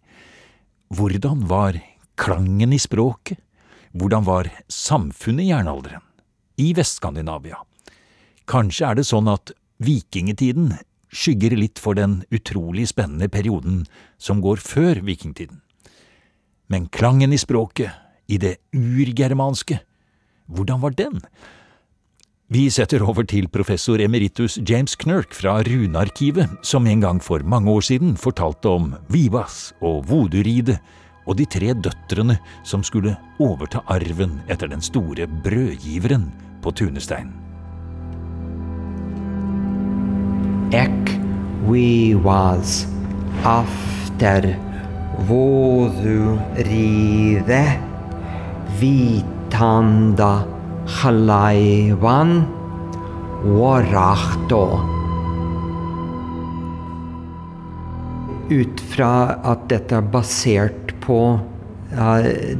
Hvordan 0.90 1.46
var 1.46 1.78
klangen 2.18 2.74
i 2.74 2.82
språket? 2.82 3.38
Hvordan 3.96 4.26
var 4.26 4.50
samfunnet 4.68 5.46
i 5.46 5.52
jernalderen? 5.54 6.02
I 6.60 6.72
Vest-Skandinavia? 6.76 7.62
Kanskje 8.48 8.90
er 8.90 8.98
det 8.98 9.06
sånn 9.08 9.28
at 9.32 9.54
vikingtiden 9.80 10.74
skygger 11.08 11.56
litt 11.56 11.80
for 11.80 11.96
den 11.96 12.18
utrolig 12.34 12.90
spennende 12.90 13.30
perioden 13.32 13.84
som 14.20 14.42
går 14.44 14.60
før 14.60 15.00
vikingtiden. 15.06 15.62
Men 16.68 16.90
klangen 16.92 17.32
i 17.32 17.40
språket, 17.40 17.94
i 18.28 18.36
det 18.42 18.56
urgermanske, 18.74 19.78
hvordan 20.50 20.82
var 20.82 20.96
den? 20.98 21.22
Vi 22.52 22.66
setter 22.70 23.02
over 23.02 23.24
til 23.26 23.48
professor 23.48 24.02
emeritus 24.02 24.58
James 24.58 24.96
Knirk 24.98 25.32
fra 25.34 25.60
Runearkivet, 25.66 26.58
som 26.62 26.86
en 26.86 27.00
gang 27.02 27.22
for 27.22 27.42
mange 27.42 27.70
år 27.70 27.86
siden 27.86 28.16
fortalte 28.20 28.70
om 28.70 28.92
Vivas 29.10 29.72
og 29.80 30.04
Voduridet 30.10 30.80
og 31.26 31.36
de 31.40 31.46
tre 31.50 31.74
døtrene 31.74 32.38
som 32.66 32.82
skulle 32.86 33.16
overta 33.42 33.82
arven 33.92 34.40
etter 34.48 34.70
den 34.70 34.82
store 34.84 35.26
brødgiveren 35.26 36.30
på 36.62 36.70
Tunestein. 36.78 37.30
Ek 40.74 41.12
vi 41.66 42.14
was 42.14 42.86
after 43.42 44.56
voduride 45.28 46.64
vitanda 48.80 50.44
halaivan 50.86 52.46
warachto. 53.44 54.64
Ut 58.46 58.80
fra 58.92 59.38
at 59.42 59.68
dette 59.70 59.96
er 59.98 60.06
basert 60.12 60.85
på 61.06 61.20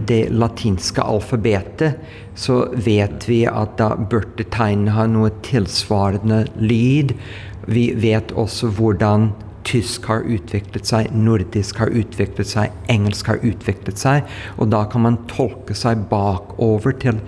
det 0.06 0.28
latinske 0.30 1.02
alfabetet, 1.02 1.98
så 2.38 2.60
vet 2.72 3.26
vi 3.28 3.40
at 3.50 3.74
da 3.80 3.94
burde 3.98 4.46
tegnene 4.54 4.94
ha 4.94 5.06
noe 5.10 5.32
tilsvarende 5.46 6.44
lyd. 6.60 7.16
Vi 7.66 7.88
vet 7.98 8.30
også 8.38 8.70
hvordan 8.76 9.32
tysk 9.66 10.06
har 10.06 10.22
utviklet 10.30 10.86
seg, 10.86 11.10
nordisk 11.10 11.80
har 11.82 11.90
utviklet 11.90 12.52
seg, 12.52 12.74
engelsk 12.92 13.32
har 13.32 13.42
utviklet 13.42 13.98
seg. 13.98 14.28
Og 14.60 14.70
da 14.70 14.84
kan 14.90 15.02
man 15.08 15.18
tolke 15.30 15.74
seg 15.74 16.06
bakover 16.10 16.94
til 17.02 17.18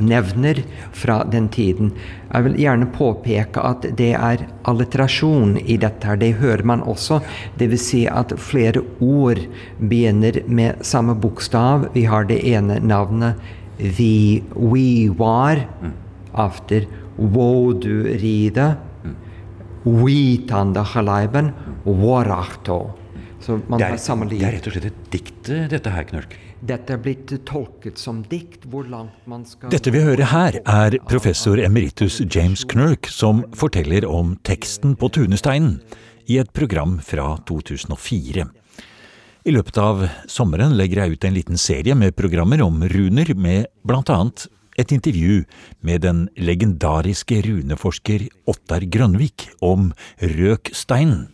fellesnevner 0.00 0.62
fra 0.92 1.24
den 1.24 1.48
tiden. 1.48 1.92
Jeg 2.32 2.44
vil 2.44 2.56
gjerne 2.56 2.86
påpeke 2.92 3.60
at 3.62 3.82
det 3.96 4.14
er 4.14 4.46
alliterasjon 4.64 5.58
i 5.66 5.76
dette. 5.76 6.06
her, 6.06 6.16
Det 6.16 6.34
hører 6.34 6.64
man 6.64 6.82
også. 6.82 7.20
Dvs. 7.58 7.80
Si 7.80 8.06
at 8.06 8.32
flere 8.38 8.82
ord 9.00 9.38
begynner 9.78 10.42
med 10.48 10.82
samme 10.82 11.14
bokstav. 11.14 11.92
Vi 11.94 12.04
har 12.04 12.24
det 12.24 12.44
ene 12.44 12.80
navnet 12.80 13.34
vi, 13.78 14.42
we 14.54 15.08
var, 15.08 15.66
after 16.34 16.86
Woduride, 17.18 18.76
witanda 19.84 20.82
Halaiben, 20.82 21.52
Warachto. 21.84 22.92
Så 23.40 23.58
man 23.68 23.78
Det 23.78 23.86
har 23.86 23.94
er, 23.94 23.96
samme 23.96 24.28
det 24.28 24.42
er 24.42 24.52
rett 24.52 24.66
og 24.66 24.72
slett 24.72 24.84
et 24.84 25.10
dikt, 25.10 25.48
dette 25.70 25.90
her, 25.90 26.04
Knørk. 26.04 26.36
Dette 26.60 26.92
er 26.92 27.00
blitt 27.00 27.32
tolket 27.48 27.98
som 27.98 28.20
dikt. 28.28 28.66
Hvor 28.68 28.84
langt 28.84 29.16
man 29.30 29.46
skal 29.48 29.72
Dette 29.72 29.92
vi 29.94 30.02
hører 30.04 30.28
her, 30.28 30.58
er 30.60 30.98
professor 31.08 31.60
emeritus 31.60 32.20
James 32.26 32.66
Knirk 32.68 33.08
som 33.08 33.42
forteller 33.56 34.04
om 34.04 34.34
teksten 34.44 34.92
på 35.00 35.08
Tunesteinen 35.16 35.78
i 36.28 36.36
et 36.38 36.52
program 36.52 36.98
fra 37.02 37.32
2004. 37.48 38.44
I 39.48 39.52
løpet 39.56 39.78
av 39.80 40.04
sommeren 40.28 40.76
legger 40.76 41.00
jeg 41.00 41.16
ut 41.16 41.24
en 41.24 41.36
liten 41.38 41.60
serie 41.60 41.96
med 41.96 42.12
programmer 42.18 42.60
om 42.60 42.82
runer, 42.92 43.32
med 43.34 43.70
blant 43.88 44.12
annet 44.12 44.44
et 44.78 44.92
intervju 44.92 45.42
med 45.80 46.04
den 46.04 46.26
legendariske 46.36 47.40
runeforsker 47.48 48.28
Ottar 48.48 48.84
Grønvik 48.84 49.48
om 49.64 49.94
røksteinen. 50.20 51.30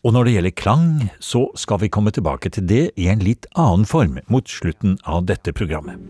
Og 0.00 0.14
når 0.16 0.26
det 0.26 0.32
gjelder 0.32 0.56
klang, 0.56 0.92
så 1.20 1.44
skal 1.60 1.82
vi 1.82 1.90
komme 1.92 2.12
tilbake 2.14 2.48
til 2.54 2.64
det 2.64 2.84
i 2.96 3.10
en 3.12 3.20
litt 3.20 3.44
annen 3.52 3.84
form 3.88 4.16
mot 4.32 4.48
slutten 4.48 4.96
av 5.04 5.26
dette 5.28 5.52
programmet. 5.52 6.00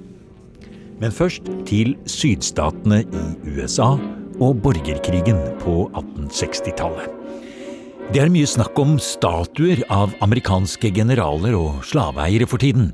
Men 1.00 1.14
først 1.14 1.48
til 1.66 1.96
sydstatene 2.06 3.00
i 3.02 3.24
USA 3.56 3.96
og 4.40 4.60
borgerkrigen 4.62 5.40
på 5.62 5.88
1860-tallet. 5.88 7.16
Det 8.10 8.22
er 8.22 8.30
mye 8.32 8.48
snakk 8.48 8.78
om 8.82 8.96
statuer 9.02 9.82
av 9.90 10.14
amerikanske 10.22 10.90
generaler 10.94 11.54
og 11.54 11.82
slaveeiere 11.86 12.48
for 12.50 12.62
tiden. 12.62 12.90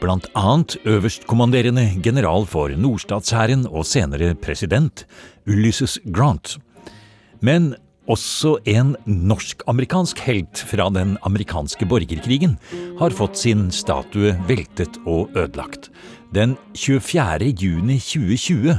Blant 0.00 0.26
annet 0.36 0.76
øverstkommanderende 0.88 1.86
general 2.04 2.44
for 2.48 2.72
nordstatshæren 2.72 3.64
og 3.70 3.84
senere 3.88 4.34
president, 4.34 5.06
Ulysses 5.48 5.98
Grant. 6.12 6.56
Men 7.44 7.74
også 8.10 8.58
en 8.68 8.94
norsk-amerikansk 9.06 10.20
helt 10.26 10.60
fra 10.68 10.90
den 10.92 11.16
amerikanske 11.24 11.86
borgerkrigen 11.88 12.58
har 12.98 13.14
fått 13.16 13.38
sin 13.40 13.70
statue 13.72 14.34
veltet 14.48 14.98
og 15.06 15.32
ødelagt. 15.36 15.90
Den 16.34 16.56
24. 16.76 17.52
juni 17.60 17.98
2020 18.02 18.76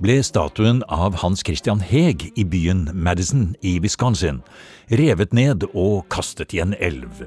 ble 0.00 0.16
statuen 0.24 0.82
av 0.88 1.18
Hans 1.20 1.44
Christian 1.44 1.80
Heg 1.84 2.30
i 2.36 2.44
byen 2.44 2.88
Madison 2.92 3.50
i 3.60 3.78
Wisconsin 3.80 4.40
revet 4.90 5.34
ned 5.36 5.66
og 5.70 6.08
kastet 6.12 6.54
i 6.56 6.62
en 6.64 6.74
elv. 6.80 7.24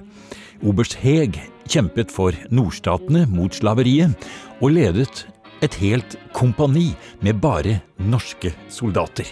Oberst 0.63 0.97
Heg 1.01 1.37
kjempet 1.69 2.11
for 2.11 2.35
nordstatene 2.53 3.25
mot 3.31 3.53
slaveriet, 3.55 4.13
og 4.61 4.75
ledet 4.77 5.25
et 5.63 5.75
helt 5.79 6.17
kompani 6.35 6.91
med 7.23 7.39
bare 7.43 7.79
norske 7.99 8.51
soldater. 8.71 9.27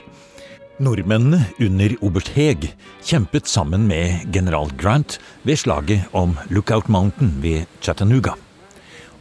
Nordmennene 0.81 1.43
under 1.61 1.93
oberst 2.01 2.31
Heg 2.33 2.71
kjempet 3.05 3.49
sammen 3.49 3.83
med 3.89 4.31
general 4.33 4.71
Grant 4.81 5.19
ved 5.45 5.59
slaget 5.61 6.09
om 6.17 6.33
Lookout 6.49 6.89
Mountain 6.89 7.35
ved 7.43 7.69
Chattanooga. 7.81 8.33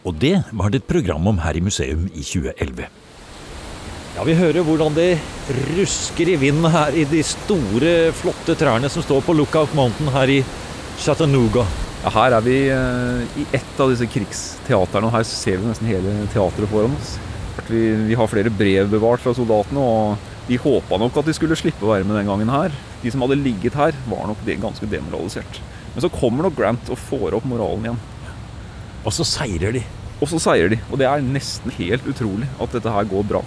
Og 0.08 0.16
det 0.16 0.38
var 0.56 0.72
det 0.72 0.80
et 0.80 0.88
program 0.88 1.28
om 1.28 1.42
her 1.44 1.58
i 1.58 1.62
museum 1.64 2.06
i 2.14 2.24
2011. 2.24 2.88
Ja, 4.16 4.24
Vi 4.24 4.34
hører 4.34 4.64
hvordan 4.64 4.96
det 4.96 5.20
rusker 5.76 6.32
i 6.32 6.38
vinden 6.40 6.70
her 6.72 6.96
i 6.96 7.04
de 7.04 7.20
store, 7.22 7.92
flotte 8.16 8.56
trærne 8.58 8.88
som 8.90 9.04
står 9.04 9.22
på 9.26 9.36
Lookout 9.36 9.76
Mountain 9.76 10.10
her 10.16 10.32
i 10.32 10.40
Chattanooga. 10.98 11.66
Ja, 12.00 12.10
her 12.16 12.38
er 12.38 12.44
vi 12.44 12.56
eh, 12.72 13.36
i 13.36 13.44
ett 13.52 13.80
av 13.80 13.92
disse 13.92 14.08
krigsteaterne, 14.08 15.10
og 15.10 15.14
her 15.14 15.28
ser 15.28 15.60
vi 15.60 15.68
nesten 15.68 15.88
hele 15.92 16.16
teatret 16.32 16.72
foran 16.72 16.96
oss. 16.96 17.18
Vi, 17.68 17.84
vi 18.08 18.16
har 18.16 18.30
flere 18.30 18.50
brev 18.50 18.88
bevart 18.88 19.20
fra 19.20 19.34
soldatene, 19.36 19.84
og 19.84 20.29
de 20.50 20.58
håpa 20.58 20.98
nok 20.98 21.20
at 21.20 21.28
de 21.28 21.34
skulle 21.36 21.58
slippe 21.58 21.86
å 21.86 21.92
være 21.92 22.06
med 22.08 22.16
den 22.18 22.26
gangen 22.26 22.50
her. 22.50 22.74
De 23.04 23.10
som 23.12 23.22
hadde 23.22 23.38
ligget 23.38 23.76
her, 23.78 23.94
var 24.10 24.26
nok 24.26 24.40
det, 24.46 24.58
ganske 24.58 24.88
demoralisert. 24.90 25.60
Men 25.94 26.02
så 26.02 26.10
kommer 26.10 26.46
nok 26.46 26.56
Grant 26.58 26.90
og 26.90 26.98
får 26.98 27.36
opp 27.38 27.46
moralen 27.46 27.86
igjen. 27.86 28.00
Og 29.06 29.14
så 29.14 29.26
seirer 29.26 29.78
de. 29.78 29.84
Og 30.18 30.26
så 30.32 30.40
seier 30.42 30.72
de. 30.72 30.80
Og 30.90 30.98
det 31.00 31.06
er 31.06 31.22
nesten 31.24 31.70
helt 31.78 32.08
utrolig 32.10 32.50
at 32.58 32.74
dette 32.74 32.92
her 32.92 33.06
går 33.08 33.28
bra. 33.30 33.44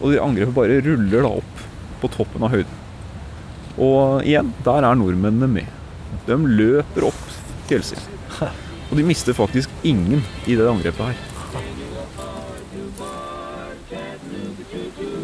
Og 0.00 0.14
de 0.14 0.22
angrepet 0.22 0.56
bare 0.56 0.80
ruller 0.86 1.28
da 1.28 1.34
opp 1.42 1.62
på 2.00 2.10
toppen 2.16 2.48
av 2.48 2.54
høyden. 2.56 2.80
Og 3.84 4.24
igjen, 4.24 4.54
der 4.64 4.88
er 4.88 4.98
nordmennene 4.98 5.50
med. 5.50 5.70
De 6.24 6.40
løper 6.40 7.10
opp 7.10 7.22
fjellsiden. 7.68 8.08
Og 8.90 8.96
de 8.96 9.06
mister 9.06 9.36
faktisk 9.36 9.72
ingen 9.84 10.24
i 10.48 10.56
det 10.56 10.68
angrepet 10.70 11.12
her. 11.12 11.33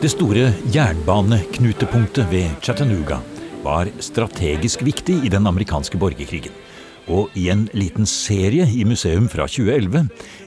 Det 0.00 0.08
store 0.08 0.46
jernbaneknutepunktet 0.72 2.30
ved 2.32 2.54
Chattanooga 2.64 3.18
var 3.60 3.90
strategisk 4.00 4.80
viktig 4.80 5.18
i 5.26 5.28
den 5.28 5.44
amerikanske 5.44 5.98
borgerkrigen. 6.00 6.54
Og 7.12 7.28
i 7.36 7.50
en 7.52 7.66
liten 7.76 8.08
serie 8.08 8.64
i 8.64 8.86
museum 8.88 9.26
fra 9.28 9.44
2011 9.44 10.06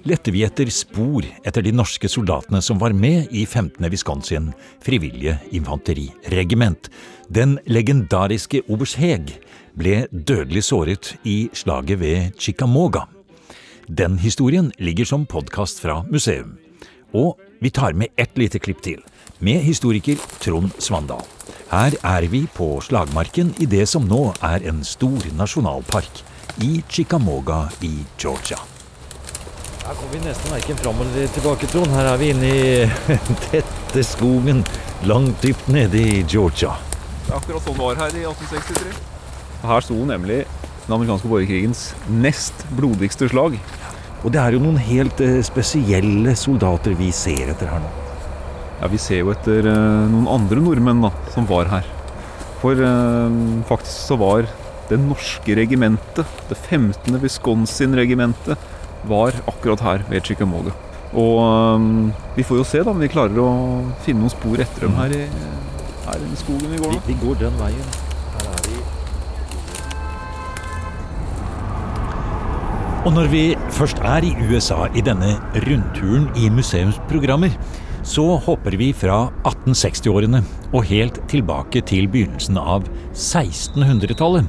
lette 0.10 0.34
vi 0.34 0.42
etter 0.48 0.72
spor 0.74 1.28
etter 1.46 1.62
de 1.62 1.76
norske 1.76 2.10
soldatene 2.10 2.64
som 2.66 2.82
var 2.82 2.98
med 2.98 3.30
i 3.30 3.46
15. 3.46 3.78
Wisconsin 3.94 4.50
frivillige 4.82 5.38
infanteriregiment. 5.54 6.90
Den 7.30 7.60
legendariske 7.70 8.66
oberst 8.66 8.98
Heg 8.98 9.36
ble 9.78 10.08
dødelig 10.10 10.66
såret 10.72 11.14
i 11.30 11.44
slaget 11.54 12.02
ved 12.02 12.42
Chicamoga. 12.42 13.06
Den 13.86 14.18
historien 14.18 14.74
ligger 14.82 15.06
som 15.06 15.30
podkast 15.30 15.86
fra 15.86 16.02
museum. 16.10 16.56
Og 17.14 17.38
vi 17.63 17.70
tar 17.70 17.93
med 17.93 18.08
ett 18.15 18.38
lite 18.38 18.60
klipp 18.60 18.82
til, 18.84 19.00
med 19.39 19.62
historiker 19.63 20.17
Trond 20.43 20.72
Svandal. 20.84 21.22
Her 21.70 21.96
er 22.03 22.25
vi 22.27 22.41
på 22.51 22.82
slagmarken 22.84 23.53
i 23.63 23.67
det 23.72 23.86
som 23.88 24.03
nå 24.03 24.34
er 24.43 24.65
en 24.67 24.82
stor 24.84 25.24
nasjonalpark 25.39 26.20
i 26.60 26.82
Chicamoga 26.91 27.70
i 27.79 27.93
Georgia. 28.20 28.60
Her 29.86 29.96
kommer 29.96 30.12
vi 30.12 30.20
nesten 30.25 30.51
verken 30.51 30.82
fram 30.82 31.00
eller 31.05 31.32
tilbake, 31.38 31.70
Trond. 31.72 31.96
Her 31.96 32.10
er 32.12 32.20
vi 32.20 32.34
inne 32.34 32.50
i 32.51 33.15
tette 33.48 34.03
skogen 34.12 34.65
langt 35.08 35.39
dypt 35.48 35.72
nede 35.72 36.03
i 36.03 36.20
Georgia. 36.27 36.75
Det 37.24 37.32
er 37.32 37.39
akkurat 37.39 37.63
sånn 37.63 37.79
det 37.79 37.86
var 37.86 38.03
her 38.03 38.20
i 38.20 38.25
1863. 38.27 39.00
Her 39.63 39.88
sto 39.88 40.01
nemlig 40.12 40.41
den 40.84 40.98
amerikanske 40.98 41.32
borgerkrigens 41.32 41.93
nest 42.12 42.67
blodigste 42.75 43.32
slag. 43.32 43.55
Og 44.24 44.32
det 44.32 44.39
er 44.39 44.56
jo 44.56 44.62
noen 44.63 44.80
helt 44.80 45.20
eh, 45.24 45.42
spesielle 45.44 46.36
soldater 46.39 46.96
vi 46.96 47.10
ser 47.15 47.51
etter 47.51 47.68
her 47.72 47.84
nå. 47.84 47.92
Ja, 48.80 48.89
Vi 48.92 49.00
ser 49.00 49.22
jo 49.22 49.32
etter 49.34 49.68
eh, 49.68 50.06
noen 50.12 50.30
andre 50.32 50.63
nordmenn 50.63 51.03
da, 51.03 51.12
som 51.36 51.48
var 51.50 51.70
her. 51.72 51.88
For 52.62 52.80
eh, 52.80 53.36
faktisk 53.70 54.08
så 54.12 54.18
var 54.20 54.48
det 54.89 55.00
norske 55.00 55.56
regimentet, 55.60 56.39
det 56.50 56.58
15. 56.60 57.20
Wisconsin-regimentet, 57.24 58.72
var 59.08 59.36
akkurat 59.51 59.84
her 59.84 60.03
ved 60.08 60.24
Chickamauga. 60.24 60.72
Og 61.13 61.38
eh, 61.44 61.88
vi 62.39 62.48
får 62.48 62.62
jo 62.62 62.68
se 62.68 62.84
da 62.84 62.96
om 62.96 63.03
vi 63.03 63.12
klarer 63.12 63.44
å 63.44 63.51
finne 64.08 64.24
noen 64.24 64.36
spor 64.36 64.63
etter 64.63 64.88
dem 64.88 64.96
her 65.00 65.15
i, 65.20 65.25
her 66.08 66.27
i 66.27 66.39
skogen 66.39 66.72
vi 66.72 66.80
går 66.80 66.96
Vi, 66.96 67.06
vi 67.12 67.20
går 67.24 67.44
den 67.44 67.60
veien. 67.60 67.94
Og 73.04 73.12
når 73.12 73.26
vi 73.28 73.40
først 73.76 73.98
er 74.00 74.24
i 74.24 74.30
USA 74.48 74.86
i 74.96 75.02
denne 75.04 75.34
rundturen 75.66 76.30
i 76.40 76.48
museumsprogrammer, 76.48 77.52
så 78.08 78.24
hopper 78.46 78.78
vi 78.80 78.94
fra 78.96 79.26
1860-årene 79.44 80.40
og 80.70 80.88
helt 80.88 81.20
tilbake 81.28 81.82
til 81.84 82.08
begynnelsen 82.08 82.56
av 82.62 82.88
1600-tallet. 83.12 84.48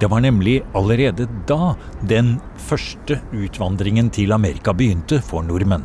Det 0.00 0.08
var 0.08 0.24
nemlig 0.24 0.62
allerede 0.72 1.26
da 1.44 1.74
den 2.08 2.38
første 2.56 3.18
utvandringen 3.36 4.08
til 4.08 4.32
Amerika 4.32 4.72
begynte 4.72 5.20
for 5.20 5.44
nordmenn. 5.44 5.84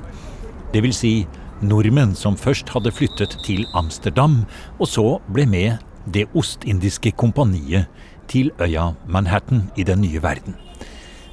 Det 0.71 0.85
vil 0.87 0.95
si 0.95 1.11
nordmenn 1.59 2.15
som 2.15 2.39
først 2.39 2.71
hadde 2.71 2.95
flyttet 2.95 3.35
til 3.43 3.67
Amsterdam, 3.75 4.45
og 4.79 4.87
så 4.87 5.09
ble 5.27 5.43
med 5.43 5.83
Det 6.07 6.23
ostindiske 6.39 7.11
kompaniet 7.19 7.91
til 8.31 8.53
øya 8.63 8.93
Manhattan 9.11 9.65
i 9.75 9.83
den 9.83 9.99
nye 10.07 10.23
verden. 10.23 10.55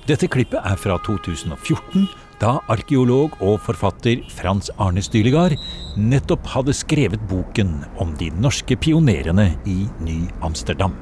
Dette 0.05 0.29
klippet 0.29 0.61
er 0.61 0.77
fra 0.77 0.99
2014, 1.01 2.03
da 2.37 2.59
arkeolog 2.69 3.39
og 3.41 3.55
forfatter 3.65 4.21
Frans 4.29 4.67
Arne 4.77 5.01
Stylegard 5.01 5.55
nettopp 5.97 6.45
hadde 6.53 6.75
skrevet 6.77 7.23
boken 7.31 7.71
om 8.03 8.11
de 8.21 8.29
norske 8.37 8.77
pionerene 8.77 9.47
i 9.65 9.87
Ny-Amsterdam. 10.05 10.93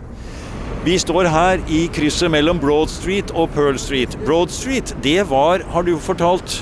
Vi 0.86 0.94
står 1.02 1.26
her 1.34 1.64
i 1.66 1.80
krysset 1.90 2.30
mellom 2.30 2.62
Broad 2.62 2.92
Street 2.94 3.34
og 3.34 3.50
Pearl 3.56 3.80
Street. 3.82 4.14
Broad 4.22 4.54
Street, 4.54 4.94
det 5.02 5.18
var, 5.32 5.66
har 5.74 5.82
du 5.82 5.96
fortalt, 5.98 6.60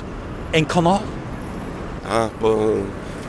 en 0.57 0.65
kanal. 0.65 1.05
Ja, 2.07 2.25
på, 2.41 2.55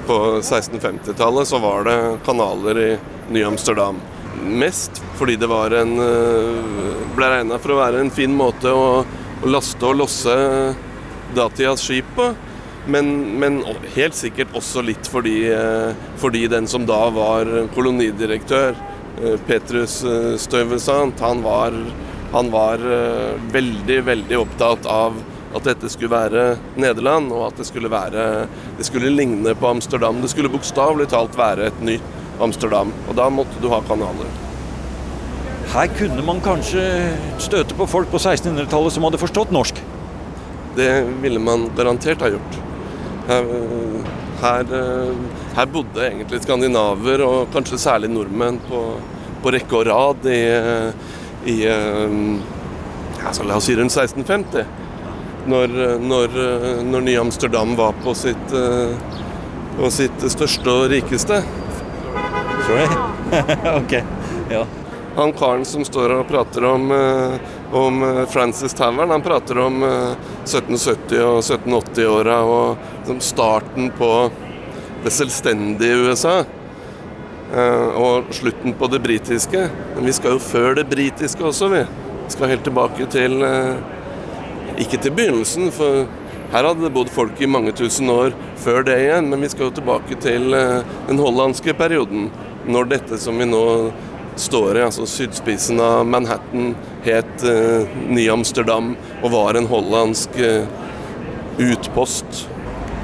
på 0.07 0.21
1650-tallet 0.39 1.51
så 1.51 1.59
var 1.59 1.83
det 1.89 1.99
kanaler 2.23 2.79
i 2.79 2.89
Ny-Amsterdam. 3.35 3.99
Mest 4.41 5.01
fordi 5.19 5.35
det 5.39 5.49
en 5.49 5.97
øh, 6.01 7.01
ble 7.15 7.27
regna 7.33 7.59
for 7.61 7.73
å 7.73 7.81
være 7.81 8.01
en 8.01 8.13
fin 8.13 8.31
måte 8.33 8.71
å, 8.71 9.03
å 9.03 9.49
laste 9.49 9.85
og 9.85 9.99
losse 10.01 10.35
datidas 11.35 11.83
skip 11.85 12.07
på. 12.15 12.31
Men, 12.91 13.11
men 13.39 13.59
helt 13.95 14.17
sikkert 14.17 14.55
også 14.57 14.81
litt 14.81 15.07
fordi, 15.11 15.51
øh, 15.53 15.91
fordi 16.17 16.47
den 16.49 16.67
som 16.67 16.87
da 16.89 17.03
var 17.13 17.49
kolonidirektør, 17.75 18.75
Petrus 19.45 19.99
Støvesant, 20.39 21.19
han 21.21 21.41
var, 21.43 21.75
han 22.31 22.47
var 22.49 22.81
veldig, 23.51 23.97
veldig 24.07 24.37
opptatt 24.39 24.87
av 24.89 25.19
at 25.51 25.67
dette 25.67 25.89
skulle 25.91 26.13
være 26.13 26.45
Nederland, 26.79 27.31
og 27.35 27.49
at 27.49 27.59
det 27.59 27.67
skulle, 27.67 27.91
være, 27.91 28.47
det 28.79 28.87
skulle 28.87 29.11
ligne 29.13 29.53
på 29.59 29.67
Amsterdam. 29.67 30.23
Det 30.23 30.31
skulle 30.31 30.51
bokstavelig 30.53 31.09
talt 31.11 31.35
være 31.37 31.67
et 31.69 31.83
nytt 31.85 32.20
Amsterdam, 32.45 32.93
og 33.07 33.17
da 33.17 33.27
måtte 33.33 33.61
du 33.61 33.69
ha 33.71 33.81
kanaler. 33.87 34.29
Her 35.71 35.87
kunne 35.95 36.23
man 36.27 36.41
kanskje 36.43 36.83
støte 37.39 37.77
på 37.77 37.87
folk 37.87 38.09
på 38.11 38.19
1600-tallet 38.19 38.91
som 38.91 39.05
hadde 39.07 39.21
forstått 39.21 39.53
norsk. 39.55 39.77
Det 40.75 40.89
ville 41.23 41.39
man 41.39 41.69
garantert 41.77 42.23
ha 42.23 42.31
gjort. 42.33 42.57
Her, 43.29 43.47
her, 44.41 44.73
her 45.55 45.71
bodde 45.71 46.03
egentlig 46.07 46.41
skandinaver, 46.43 47.23
og 47.23 47.53
kanskje 47.55 47.79
særlig 47.79 48.11
nordmenn, 48.11 48.59
på, 48.67 48.83
på 49.43 49.55
rekke 49.55 49.79
og 49.79 49.87
rad 49.87 50.27
i, 50.27 50.41
i 51.53 51.57
ja, 53.21 53.31
så 53.31 53.47
La 53.47 53.61
oss 53.61 53.69
si 53.69 53.77
rundt 53.77 53.95
1650. 53.95 54.67
Når, 55.51 55.79
når, 56.03 56.35
når 56.85 57.07
Ny-Amsterdam 57.07 57.77
var 57.79 57.95
på 58.03 58.13
sitt, 58.17 58.55
på 59.77 59.89
sitt 59.93 60.27
største 60.35 60.75
og 60.83 60.91
rikeste. 60.91 61.39
ok, 63.81 63.93
ja. 64.51 64.65
Han 65.15 65.33
karen 65.35 65.65
som 65.67 65.83
står 65.83 66.13
og 66.15 66.27
prater 66.29 66.63
om, 66.69 66.85
eh, 66.95 67.33
om 67.75 68.03
eh, 68.03 68.21
Francis 68.31 68.73
Tavern, 68.73 69.11
han 69.11 69.23
prater 69.25 69.59
om 69.59 69.83
eh, 69.83 70.13
1770- 70.45 71.19
og 71.25 71.41
1780-åra 71.43 72.37
og 72.47 72.77
liksom 73.01 73.19
starten 73.19 73.91
på 73.97 74.11
det 75.03 75.11
selvstendige 75.11 75.97
USA. 76.05 76.37
eh, 77.51 77.87
Og 77.99 78.31
slutten 78.31 78.73
på 78.79 78.87
det 78.87 79.01
britiske. 79.03 79.65
Men 79.95 80.05
vi 80.05 80.13
skal 80.15 80.37
jo 80.37 80.39
før 80.39 80.75
det 80.79 80.87
britiske 80.89 81.43
også, 81.43 81.67
vi. 81.73 81.83
Vi 82.25 82.31
skal 82.31 82.53
helt 82.53 82.63
tilbake 82.63 83.09
til 83.11 83.41
eh, 83.43 83.75
Ikke 84.79 84.97
til 84.97 85.11
begynnelsen, 85.11 85.71
for 85.75 86.05
her 86.51 86.65
hadde 86.67 86.83
det 86.83 86.93
bodd 86.95 87.09
folk 87.11 87.41
i 87.41 87.47
mange 87.47 87.71
tusen 87.75 88.09
år 88.11 88.33
før 88.59 88.83
det 88.83 88.95
igjen, 88.99 89.27
men 89.31 89.43
vi 89.43 89.49
skal 89.51 89.67
jo 89.69 89.75
tilbake 89.75 90.15
til 90.23 90.53
eh, 90.55 90.81
den 91.07 91.19
hollandske 91.19 91.75
perioden. 91.75 92.29
Når 92.69 92.89
dette 92.91 93.17
som 93.17 93.37
vi 93.41 93.47
nå 93.49 93.65
står 94.35 94.77
i, 94.77 94.83
altså 94.85 95.05
sydspissen 95.09 95.79
av 95.81 96.05
Manhattan, 96.07 96.75
het 97.05 97.45
eh, 97.47 97.89
Ny-Amsterdam 98.09 98.93
og 99.21 99.31
var 99.33 99.57
en 99.57 99.69
hollandsk 99.69 100.37
eh, 100.39 100.69
utpost. 101.61 102.45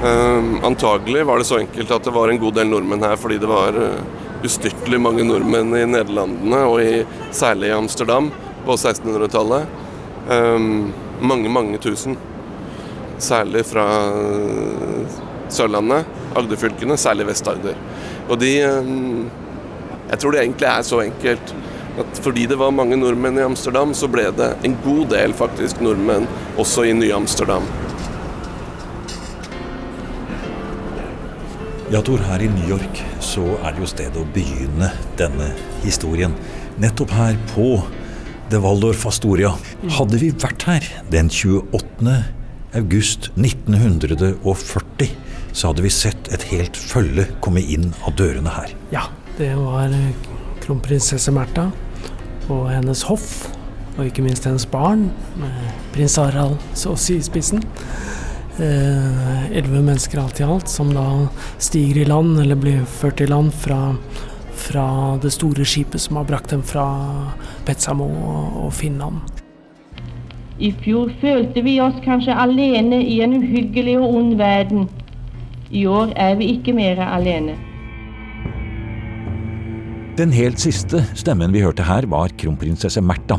Eh, 0.04 0.64
antagelig 0.66 1.26
var 1.26 1.38
det 1.38 1.48
så 1.48 1.58
enkelt 1.58 1.90
at 1.94 2.06
det 2.06 2.14
var 2.14 2.30
en 2.30 2.40
god 2.40 2.54
del 2.60 2.70
nordmenn 2.70 3.02
her 3.02 3.18
fordi 3.18 3.40
det 3.42 3.50
var 3.50 3.76
eh, 3.82 4.00
ustyrtelig 4.46 5.00
mange 5.02 5.26
nordmenn 5.26 5.74
i 5.74 5.84
Nederlandene, 5.90 6.62
og 6.70 6.78
i, 6.82 7.02
særlig 7.34 7.72
i 7.72 7.76
Amsterdam 7.76 8.30
på 8.66 8.76
1600-tallet. 8.78 9.66
Eh, 10.30 10.58
mange, 11.20 11.50
mange 11.50 11.82
tusen. 11.82 12.14
Særlig 13.18 13.64
fra 13.66 13.88
eh, 14.14 15.18
Sørlandet, 15.50 16.06
Agderfylkene, 16.38 16.96
særlig 17.00 17.26
Vest-Agder. 17.32 17.76
Og 18.28 18.38
de 18.38 18.52
Jeg 20.08 20.20
tror 20.22 20.34
det 20.34 20.40
egentlig 20.42 20.68
er 20.70 20.86
så 20.86 21.02
enkelt 21.04 21.52
at 21.98 22.20
fordi 22.22 22.46
det 22.48 22.58
var 22.60 22.70
mange 22.72 22.96
nordmenn 22.96 23.40
i 23.40 23.44
Amsterdam, 23.44 23.92
så 23.94 24.08
ble 24.10 24.28
det 24.38 24.52
en 24.64 24.76
god 24.84 25.08
del 25.12 25.34
faktisk 25.36 25.82
nordmenn 25.82 26.28
også 26.60 26.86
i 26.86 26.94
Ny-Amsterdam. 26.96 27.66
Ja, 31.88 32.02
Tor, 32.04 32.20
her 32.28 32.44
i 32.44 32.50
New 32.52 32.68
York 32.68 33.02
så 33.24 33.42
er 33.64 33.72
det 33.72 33.82
jo 33.82 33.88
stedet 33.88 34.20
å 34.20 34.26
begynne 34.34 34.90
denne 35.18 35.52
historien. 35.82 36.36
Nettopp 36.78 37.14
her 37.16 37.38
på 37.54 37.70
The 38.52 38.60
Waldorf 38.62 39.06
Astoria. 39.08 39.54
Hadde 39.96 40.20
vi 40.20 40.28
vært 40.36 40.68
her 40.68 40.84
den 41.12 41.32
28. 41.32 42.18
august 42.76 43.30
1940 43.40 45.16
så 45.52 45.70
hadde 45.70 45.82
vi 45.82 45.90
sett 45.92 46.28
et 46.34 46.44
helt 46.52 46.76
følge 46.76 47.24
komme 47.44 47.62
inn 47.64 47.90
av 48.06 48.14
dørene 48.18 48.52
her. 48.52 48.74
Ja, 48.94 49.08
det 49.38 49.54
var 49.54 49.92
eh, 49.94 50.14
kronprinsesse 50.64 51.32
Märtha 51.32 51.68
og 52.48 52.70
hennes 52.72 53.04
hoff, 53.06 53.48
og 53.98 54.06
ikke 54.08 54.24
minst 54.24 54.46
hennes 54.48 54.66
barn, 54.66 55.08
med 55.38 55.74
prins 55.94 56.16
Harald 56.18 56.56
så 56.78 56.94
å 56.94 56.98
si 56.98 57.18
i 57.18 57.24
spissen. 57.24 57.62
Eh, 58.58 59.44
Elleve 59.52 59.82
mennesker 59.84 60.18
alt 60.18 60.40
i 60.40 60.46
alt, 60.46 60.70
som 60.72 60.90
da 60.94 61.06
stiger 61.62 62.02
i 62.02 62.08
land, 62.08 62.40
eller 62.42 62.58
blir 62.58 62.82
ført 62.98 63.22
i 63.22 63.28
land 63.30 63.52
fra, 63.54 63.92
fra 64.58 64.88
det 65.22 65.30
store 65.36 65.66
skipet 65.68 66.02
som 66.02 66.18
har 66.18 66.26
brakt 66.26 66.50
dem 66.54 66.64
fra 66.66 66.88
Petsamo 67.68 68.08
og 68.64 68.72
Finland. 68.74 69.22
I 70.58 70.72
fjor 70.82 71.12
følte 71.20 71.62
vi 71.62 71.76
oss 71.78 72.00
kanskje 72.02 72.34
alene 72.34 72.98
i 73.06 73.20
en 73.22 73.38
uhyggelig 73.38 74.00
og 74.00 74.18
ond 74.18 74.36
verden. 74.40 74.88
I 75.70 75.86
år 75.86 76.10
er 76.18 76.34
vi 76.40 76.56
ikke 76.56 76.74
mer 76.74 76.98
alene. 77.06 77.54
Den 80.18 80.32
helt 80.34 80.58
siste 80.58 80.98
stemmen 81.14 81.52
vi 81.54 81.60
hørte 81.62 81.84
her, 81.86 82.02
var 82.10 82.32
kronprinsesse 82.40 82.98
Märtha 82.98 83.36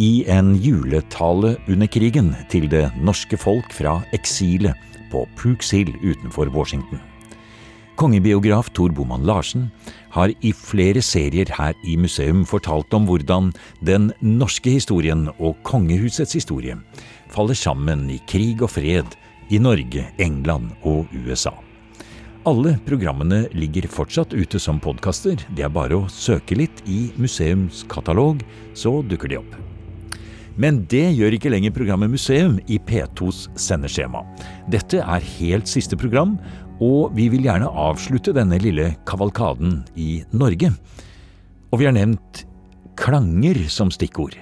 i 0.00 0.24
en 0.32 0.54
juletale 0.56 1.50
under 1.68 1.90
krigen 1.92 2.30
til 2.48 2.64
det 2.72 2.86
norske 2.96 3.36
folk 3.36 3.74
fra 3.76 3.98
eksilet 4.16 4.72
på 5.12 5.26
Pooks 5.36 5.74
Hill 5.76 5.90
utenfor 6.00 6.48
Washington. 6.54 7.02
Kongebiograf 8.00 8.70
Tor 8.72 8.94
Boman 8.96 9.26
Larsen 9.28 9.66
har 10.16 10.32
i 10.40 10.54
flere 10.56 11.04
serier 11.04 11.52
her 11.58 11.76
i 11.84 11.98
museum 12.00 12.46
fortalt 12.48 12.96
om 12.96 13.04
hvordan 13.04 13.52
den 13.84 14.08
norske 14.24 14.78
historien 14.78 15.28
og 15.36 15.60
kongehusets 15.60 16.32
historie 16.40 16.78
faller 17.36 17.60
sammen 17.66 18.08
i 18.08 18.16
krig 18.32 18.64
og 18.64 18.72
fred 18.78 19.12
i 19.52 19.60
Norge, 19.60 20.08
England 20.16 20.72
og 20.88 21.04
USA. 21.20 21.52
Alle 22.44 22.74
programmene 22.84 23.46
ligger 23.56 23.86
fortsatt 23.88 24.34
ute 24.36 24.58
som 24.60 24.76
podkaster. 24.76 25.40
Det 25.56 25.64
er 25.64 25.70
bare 25.72 25.96
å 25.96 26.08
søke 26.12 26.58
litt 26.58 26.82
i 26.84 27.06
museumskatalog, 27.16 28.42
så 28.76 28.98
dukker 29.08 29.32
de 29.32 29.38
opp. 29.38 29.54
Men 30.60 30.82
det 30.92 31.06
gjør 31.16 31.38
ikke 31.38 31.48
lenger 31.54 31.72
programmet 31.72 32.12
Museum 32.12 32.58
i 32.68 32.76
P2s 32.76 33.46
sendeskjema. 33.56 34.20
Dette 34.68 35.00
er 35.00 35.30
helt 35.38 35.72
siste 35.72 35.96
program, 35.96 36.36
og 36.84 37.16
vi 37.16 37.30
vil 37.32 37.48
gjerne 37.48 37.70
avslutte 37.70 38.36
denne 38.36 38.60
lille 38.60 38.90
kavalkaden 39.08 39.80
i 39.96 40.20
Norge. 40.36 40.68
Og 41.72 41.80
vi 41.80 41.88
har 41.88 41.96
nevnt 41.96 42.44
klanger 43.00 43.62
som 43.72 43.88
stikkord. 43.88 44.36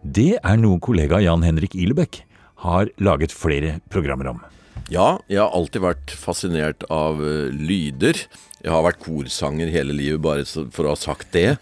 Det 0.00 0.40
er 0.40 0.56
noe 0.56 0.80
kollega 0.80 1.20
Jan 1.20 1.44
Henrik 1.44 1.76
Ilebekk 1.76 2.22
har 2.64 2.88
laget 2.96 3.36
flere 3.36 3.76
programmer 3.92 4.32
om. 4.32 4.42
Ja, 4.90 5.20
jeg 5.30 5.38
har 5.38 5.52
alltid 5.54 5.84
vært 5.84 6.14
fascinert 6.18 6.82
av 6.92 7.20
uh, 7.22 7.52
lyder. 7.52 8.18
Jeg 8.62 8.72
har 8.72 8.82
vært 8.86 9.02
korsanger 9.02 9.70
hele 9.70 9.94
livet, 9.94 10.22
bare 10.24 10.46
for 10.46 10.86
å 10.86 10.94
ha 10.94 10.98
sagt 10.98 11.30
det. 11.36 11.58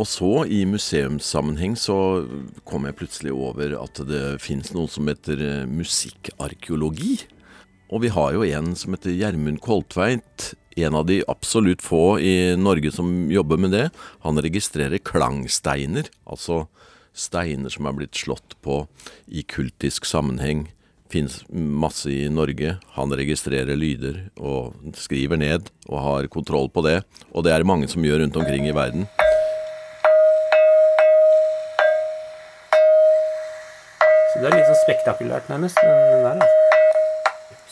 Og 0.00 0.08
så, 0.08 0.30
i 0.48 0.62
museumssammenheng, 0.66 1.76
så 1.76 2.24
kom 2.68 2.88
jeg 2.88 2.96
plutselig 2.98 3.34
over 3.36 3.76
at 3.82 4.00
det 4.08 4.40
fins 4.42 4.72
noe 4.72 4.90
som 4.90 5.10
heter 5.10 5.44
uh, 5.44 5.68
musikkarkeologi. 5.68 7.18
Og 7.92 8.06
vi 8.06 8.12
har 8.14 8.32
jo 8.32 8.46
en 8.48 8.72
som 8.78 8.96
heter 8.96 9.12
Gjermund 9.12 9.60
Koltveit. 9.64 10.52
En 10.80 10.96
av 10.96 11.04
de 11.10 11.20
absolutt 11.28 11.84
få 11.84 12.16
i 12.24 12.34
Norge 12.56 12.94
som 12.96 13.28
jobber 13.30 13.60
med 13.60 13.76
det. 13.76 13.90
Han 14.24 14.40
registrerer 14.40 15.02
klangsteiner, 15.04 16.08
altså 16.24 16.64
steiner 17.12 17.68
som 17.68 17.84
er 17.84 17.98
blitt 17.98 18.16
slått 18.16 18.56
på 18.64 18.86
i 19.28 19.44
kultisk 19.44 20.08
sammenheng 20.08 20.70
finnes 21.12 21.42
masse 21.52 22.10
i 22.10 22.28
Norge. 22.32 22.76
Han 22.96 23.12
registrerer 23.18 23.76
lyder 23.78 24.22
og 24.40 24.72
skriver 24.98 25.40
ned 25.40 25.68
og 25.88 26.00
har 26.06 26.30
kontroll 26.32 26.70
på 26.72 26.84
det. 26.86 27.02
Og 27.32 27.44
det 27.44 27.52
er 27.52 27.62
det 27.62 27.68
mange 27.68 27.90
som 27.92 28.04
gjør 28.04 28.24
rundt 28.24 28.40
omkring 28.40 28.68
i 28.68 28.76
verden. 28.76 29.06
Så 34.32 34.40
det 34.40 34.48
er 34.48 34.56
litt 34.56 34.68
sånn 34.70 34.82
spektakulært, 34.86 35.52
nærmest. 35.52 35.76
Den 35.84 36.24
der, 36.24 36.40
altså. 36.40 36.61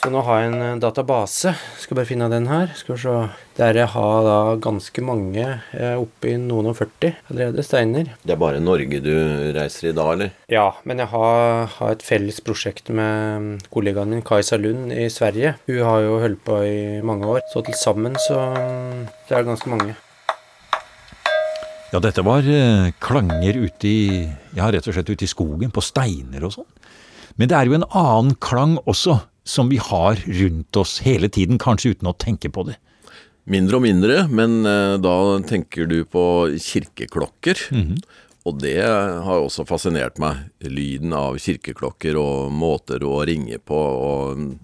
Så 0.00 0.08
nå 0.08 0.22
har 0.24 0.38
jeg 0.40 0.48
en 0.48 0.62
eh, 0.64 0.78
database. 0.80 1.50
Skal 1.76 1.98
bare 1.98 2.08
finne 2.08 2.30
den 2.32 2.46
her. 2.48 2.70
Skal 2.72 2.94
vi 2.94 3.02
se. 3.02 3.16
Der 3.58 3.76
jeg 3.76 3.92
har 3.92 4.22
da 4.24 4.36
ganske 4.56 5.02
mange, 5.04 5.42
er 5.76 6.00
oppe 6.00 6.30
i 6.30 6.38
noen 6.40 6.70
og 6.70 6.78
40 6.78 7.18
allerede, 7.28 7.64
steiner. 7.66 8.08
Det 8.24 8.32
er 8.32 8.38
bare 8.40 8.62
Norge 8.64 9.02
du 9.04 9.10
reiser 9.52 9.90
i 9.90 9.92
da, 9.98 10.06
eller? 10.14 10.30
Ja, 10.48 10.70
men 10.88 11.02
jeg 11.04 11.12
har, 11.12 11.68
har 11.74 11.92
et 11.92 12.04
felles 12.06 12.40
prosjekt 12.40 12.88
med 12.96 13.66
kollegaen 13.68 14.14
min 14.14 14.24
Kajsa 14.24 14.56
Lund 14.56 14.88
i 14.96 15.10
Sverige. 15.12 15.58
Hun 15.68 15.82
har 15.84 16.06
jo 16.06 16.16
holdt 16.24 16.40
på 16.48 16.56
i 16.64 16.78
mange 17.04 17.28
år, 17.28 17.44
så 17.52 17.60
til 17.66 17.76
sammen 17.76 18.16
så 18.24 18.40
det 19.28 19.36
er 19.36 19.44
ganske 19.44 19.68
mange. 19.68 19.98
Ja, 21.92 22.00
dette 22.00 22.24
var 22.24 22.48
eh, 22.48 22.88
klanger 23.04 23.66
ute 23.66 23.84
i 23.90 24.00
Ja, 24.56 24.72
rett 24.72 24.88
og 24.88 24.96
slett 24.96 25.12
ute 25.12 25.28
i 25.28 25.28
skogen, 25.28 25.68
på 25.68 25.84
steiner 25.84 26.48
og 26.48 26.56
sånn. 26.56 26.72
Men 27.36 27.52
det 27.52 27.56
er 27.58 27.68
jo 27.68 27.76
en 27.76 27.90
annen 27.92 28.32
klang 28.40 28.78
også 28.88 29.20
som 29.44 29.68
vi 29.68 29.80
har 29.82 30.20
rundt 30.26 30.76
oss 30.76 31.00
hele 31.04 31.28
tiden, 31.32 31.58
kanskje 31.58 31.94
uten 31.94 32.10
å 32.10 32.16
tenke 32.16 32.50
på 32.52 32.66
det. 32.68 32.76
Mindre 33.50 33.80
og 33.80 33.84
mindre, 33.86 34.24
men 34.30 34.60
eh, 34.68 34.96
da 35.02 35.16
tenker 35.48 35.88
du 35.90 36.04
på 36.04 36.24
kirkeklokker. 36.60 37.68
Mm 37.72 37.86
-hmm. 37.86 38.02
Og 38.44 38.58
det 38.60 38.82
har 39.24 39.40
også 39.40 39.66
fascinert 39.66 40.18
meg. 40.18 40.36
Lyden 40.60 41.12
av 41.12 41.38
kirkeklokker 41.38 42.16
og 42.16 42.52
måter 42.52 43.02
å 43.04 43.24
ringe 43.26 43.58
på. 43.58 43.76
og 43.76 44.56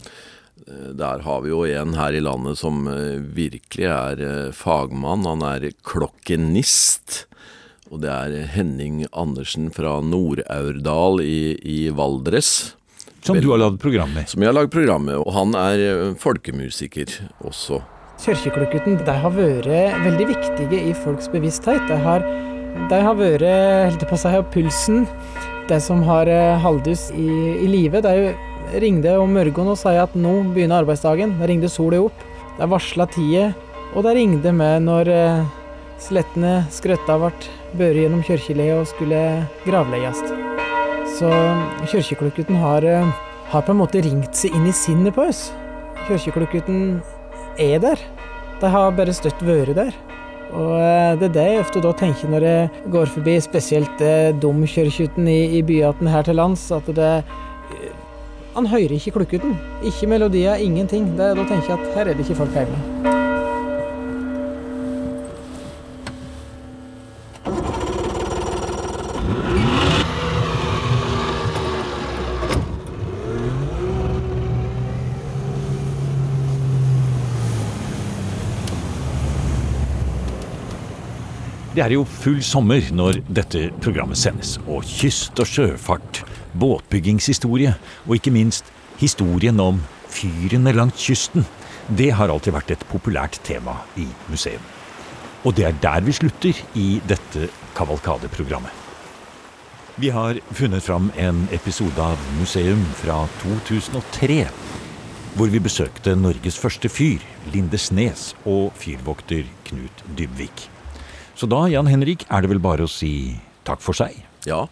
eh, 0.69 0.93
der 0.93 1.19
har 1.19 1.41
vi 1.41 1.49
jo 1.49 1.65
en 1.65 1.95
her 1.95 2.13
i 2.13 2.21
landet 2.21 2.59
som 2.59 2.87
eh, 2.89 3.19
virkelig 3.21 3.87
er 3.87 4.53
fagmann. 4.53 5.27
Han 5.27 5.43
er 5.43 5.73
klokkenist. 5.83 7.27
Og 7.91 8.01
det 8.03 8.11
er 8.11 8.47
Henning 8.47 9.07
Andersen 9.13 9.71
fra 9.71 10.01
Nord-Aurdal 10.01 11.21
i, 11.23 11.57
i 11.63 11.91
Valdres. 11.91 12.75
Som 13.27 13.41
du 13.43 13.51
har 13.51 13.61
lagd 13.61 13.81
program 13.83 14.13
med? 14.15 14.29
Som 14.31 14.43
jeg 14.43 14.53
har 14.53 14.57
lagd 14.57 14.73
program 14.75 15.07
med. 15.09 15.19
Og 15.19 15.35
han 15.35 15.55
er 15.59 15.83
eh, 15.83 16.17
folkemusiker 16.23 17.13
også. 17.47 17.83
Kirkeklokkuten 18.23 18.97
har 19.05 19.35
vært 19.35 19.69
veldig 20.07 20.29
viktige 20.31 20.81
i 20.89 20.95
folks 21.05 21.29
bevissthet. 21.33 21.83
De 21.91 21.99
har, 22.01 22.25
de 22.91 23.01
har 23.09 23.19
vært 23.19 23.45
holdt 23.91 24.07
på 24.09 24.17
å 24.17 24.23
si, 24.23 24.35
pulsen. 24.55 25.05
De 25.67 25.81
som 25.83 26.05
har 26.07 26.31
eh, 26.31 26.55
Haldus 26.63 27.11
i, 27.19 27.27
i 27.59 27.69
live, 27.69 28.01
de 28.07 28.33
ringte 28.83 29.19
om 29.19 29.35
morgenen 29.35 29.75
og 29.75 29.79
sa 29.81 29.95
at 30.05 30.15
nå 30.15 30.39
begynner 30.55 30.85
arbeidsdagen. 30.85 31.37
De 31.41 31.51
ringte 31.51 31.71
sola 31.73 32.05
opp. 32.07 32.27
De 32.57 32.71
varsla 32.71 33.05
tida, 33.13 33.51
og 33.93 34.07
de 34.07 34.17
ringte 34.17 34.55
med 34.55 34.87
når 34.87 35.13
eh, 35.13 35.47
slettene 36.01 36.59
skrøtta 36.73 37.19
ble 37.21 37.35
båret 37.77 38.07
gjennom 38.07 38.25
kirkeleiet 38.25 38.81
og 38.81 38.93
skulle 38.95 39.23
gravleies. 39.67 40.46
Så 41.17 41.31
kirkeklokkuten 41.89 42.57
har, 42.61 42.85
eh, 42.85 43.13
har, 43.49 43.63
på 43.63 43.73
en 43.73 43.81
måte 43.81 44.03
ringt 44.05 44.37
seg 44.37 44.53
inn 44.53 44.67
i 44.69 44.75
sinnet 44.75 45.15
på 45.17 45.25
oss. 45.25 45.49
Kirkeklokkuten 46.09 47.01
er 47.59 47.81
der. 47.81 48.03
De 48.61 48.69
har 48.69 48.93
bare 48.93 49.15
støtt 49.17 49.41
vært 49.41 49.77
der. 49.79 49.97
Og 50.53 50.77
eh, 50.77 51.17
det 51.17 51.31
er 51.31 51.35
det 51.39 51.47
jeg 51.47 51.65
ofte 51.65 51.85
da 51.85 51.95
tenker 51.97 52.29
når 52.29 52.47
jeg 52.49 52.85
går 52.93 53.13
forbi 53.17 53.41
spesielt 53.41 54.01
eh, 54.05 54.31
i, 54.37 55.41
i 55.59 55.63
byene 55.63 56.13
her 56.13 56.23
til 56.23 56.37
lands. 56.37 56.71
At 56.71 56.87
det 56.87 57.25
Han 58.55 58.67
hører 58.67 58.93
ikke 58.97 59.13
klokkuten. 59.13 59.57
Ikke 59.85 60.07
melodier, 60.09 60.57
ingenting. 60.57 61.17
Det, 61.17 61.37
da 61.37 61.45
tenker 61.45 61.77
jeg 61.77 61.79
at 61.79 61.95
her 61.95 62.09
er 62.09 62.15
det 62.15 62.25
ikke 62.25 62.45
folk 62.45 62.53
hjemme. 62.57 63.16
Det 81.77 81.83
er 81.85 81.93
jo 81.93 82.07
full 82.09 82.39
sommer 82.41 82.87
når 82.97 83.19
dette 83.29 83.67
programmet 83.85 84.17
sendes, 84.17 84.55
og 84.65 84.87
kyst 84.89 85.37
og 85.43 85.49
sjøfart, 85.51 86.23
båtbyggingshistorie 86.57 87.75
og 88.07 88.15
ikke 88.17 88.31
minst 88.33 88.71
historien 88.97 89.61
om 89.61 89.83
fyrene 90.09 90.73
langs 90.73 91.03
kysten, 91.05 91.45
det 91.93 92.15
har 92.17 92.33
alltid 92.33 92.55
vært 92.57 92.73
et 92.73 92.87
populært 92.89 93.37
tema 93.45 93.75
i 94.01 94.07
museum. 94.33 94.63
Og 95.45 95.53
det 95.59 95.67
er 95.69 95.77
der 95.83 96.07
vi 96.07 96.15
slutter 96.17 96.63
i 96.81 96.87
dette 97.13 97.51
kavalkadeprogrammet. 97.77 98.73
Vi 100.01 100.09
har 100.17 100.41
funnet 100.57 100.85
fram 100.85 101.11
en 101.21 101.43
episode 101.53 102.01
av 102.01 102.23
Museum 102.39 102.81
fra 103.03 103.19
2003, 103.43 104.47
hvor 105.37 105.53
vi 105.53 105.61
besøkte 105.61 106.17
Norges 106.17 106.57
første 106.57 106.89
fyr, 106.89 107.21
Lindesnes, 107.53 108.31
og 108.49 108.73
fyrvokter 108.81 109.45
Knut 109.69 110.05
Dybvik. 110.17 110.71
Så 111.37 111.45
da, 111.53 111.67
Jan 111.69 111.89
Henrik, 111.91 112.25
er 112.33 112.43
det 112.43 112.49
vel 112.49 112.63
bare 112.65 112.87
å 112.87 112.91
si 112.91 113.37
takk 113.69 113.83
for 113.85 113.97
seg? 113.97 114.15
Ja. 114.49 114.63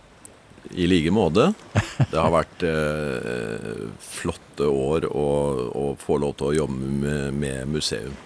I 0.72 0.86
like 0.88 1.12
måte. 1.12 1.50
Det 2.08 2.16
har 2.16 2.32
vært 2.32 2.64
eh, 2.64 3.82
flotte 4.00 4.70
år 4.70 5.04
å, 5.10 5.26
å, 5.76 5.84
få 6.00 6.16
lov 6.22 6.38
til 6.38 6.48
å 6.48 6.54
jobbe 6.62 6.88
med, 7.02 7.36
med, 7.36 7.68
museum. 7.68 8.16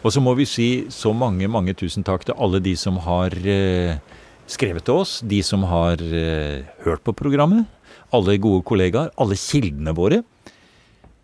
Og 0.00 0.14
så 0.14 0.22
må 0.24 0.32
vi 0.38 0.48
si 0.48 0.68
så 0.90 1.12
mange, 1.12 1.50
mange 1.52 1.76
tusen 1.76 2.06
takk 2.06 2.24
til 2.24 2.38
alle 2.40 2.62
de 2.64 2.72
som 2.80 2.96
har 3.04 3.36
eh, 3.36 4.00
skrevet 4.48 4.88
til 4.88 5.04
oss, 5.04 5.18
de 5.20 5.42
som 5.44 5.68
har 5.68 6.00
eh, 6.00 6.64
hørt 6.86 7.04
på 7.04 7.12
programmet, 7.18 7.68
alle 8.08 8.40
gode 8.40 8.64
kollegaer, 8.72 9.12
alle 9.20 9.36
kildene 9.36 9.92
våre. 9.94 10.22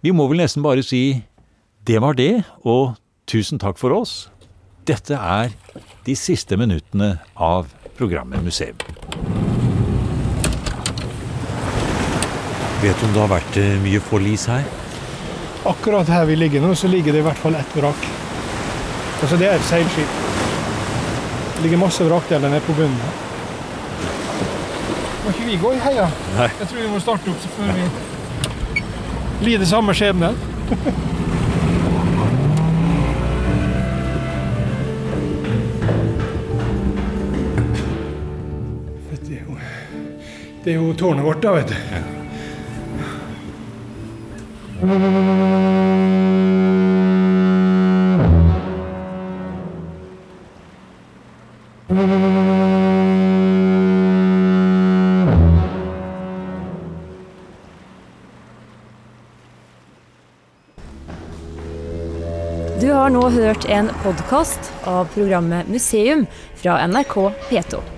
Vi 0.05 0.13
må 0.13 0.29
vel 0.29 0.45
nesten 0.45 0.63
bare 0.63 0.85
si 0.85 1.23
det 1.89 2.05
var 2.05 2.21
det, 2.21 2.45
og 2.69 2.93
tusen 3.25 3.57
takk 3.57 3.81
for 3.81 3.97
oss. 3.97 4.27
Dette 4.89 5.17
er 5.17 5.57
de 6.09 6.17
siste 6.17 6.57
minuttene 6.57 7.19
av 7.35 7.67
programmet 7.97 8.41
Museum. 8.45 8.77
Vet 12.83 13.01
du 13.01 13.07
om 13.07 13.13
det 13.13 13.21
har 13.21 13.29
vært 13.29 13.59
eh, 13.61 13.75
mye 13.83 14.01
forlis 14.01 14.47
her? 14.49 14.65
Akkurat 15.69 16.09
her 16.09 16.25
vi 16.31 16.39
ligger 16.39 16.65
nå, 16.65 16.71
så 16.73 16.89
ligger 16.89 17.13
det 17.13 17.21
i 17.21 17.27
hvert 17.27 17.43
fall 17.43 17.59
ett 17.59 17.77
vrak. 17.77 18.09
Altså 19.19 19.37
det 19.37 19.51
er 19.51 19.59
et 19.59 19.69
seilskip. 19.69 20.17
Det 21.59 21.67
ligger 21.67 21.85
masse 21.85 22.09
vrakdeler 22.09 22.57
nede 22.57 22.65
på 22.65 22.79
bunnen 22.79 23.05
her. 23.05 23.21
Må 25.27 25.37
ikke 25.37 25.51
vi 25.51 25.61
gå 25.61 25.77
i 25.77 25.85
heia? 25.91 26.09
Nei. 26.39 26.49
Jeg 26.63 26.71
tror 26.71 26.85
vi 26.87 26.91
må 26.95 27.05
starte 27.05 27.35
opp 27.35 27.45
så 27.45 27.53
før 27.59 27.77
vi 27.77 27.85
lider 29.45 29.69
samme 29.69 29.93
skjebne. 29.99 30.33
det 40.69 40.75
er 40.75 40.83
jo 40.85 40.95
tårnet 40.95 41.25
vårt, 41.25 41.43
da, 41.43 41.53
vet 41.53 41.69
du. 41.69 41.75
Du 62.81 62.93
har 62.93 63.09
nå 63.09 63.29
hørt 63.29 63.65
en 63.65 63.89
podkast 64.03 64.73
av 64.85 65.09
programmet 65.17 65.69
Museum 65.73 66.27
fra 66.61 66.83
NRK 66.87 67.23
P2. 67.49 67.98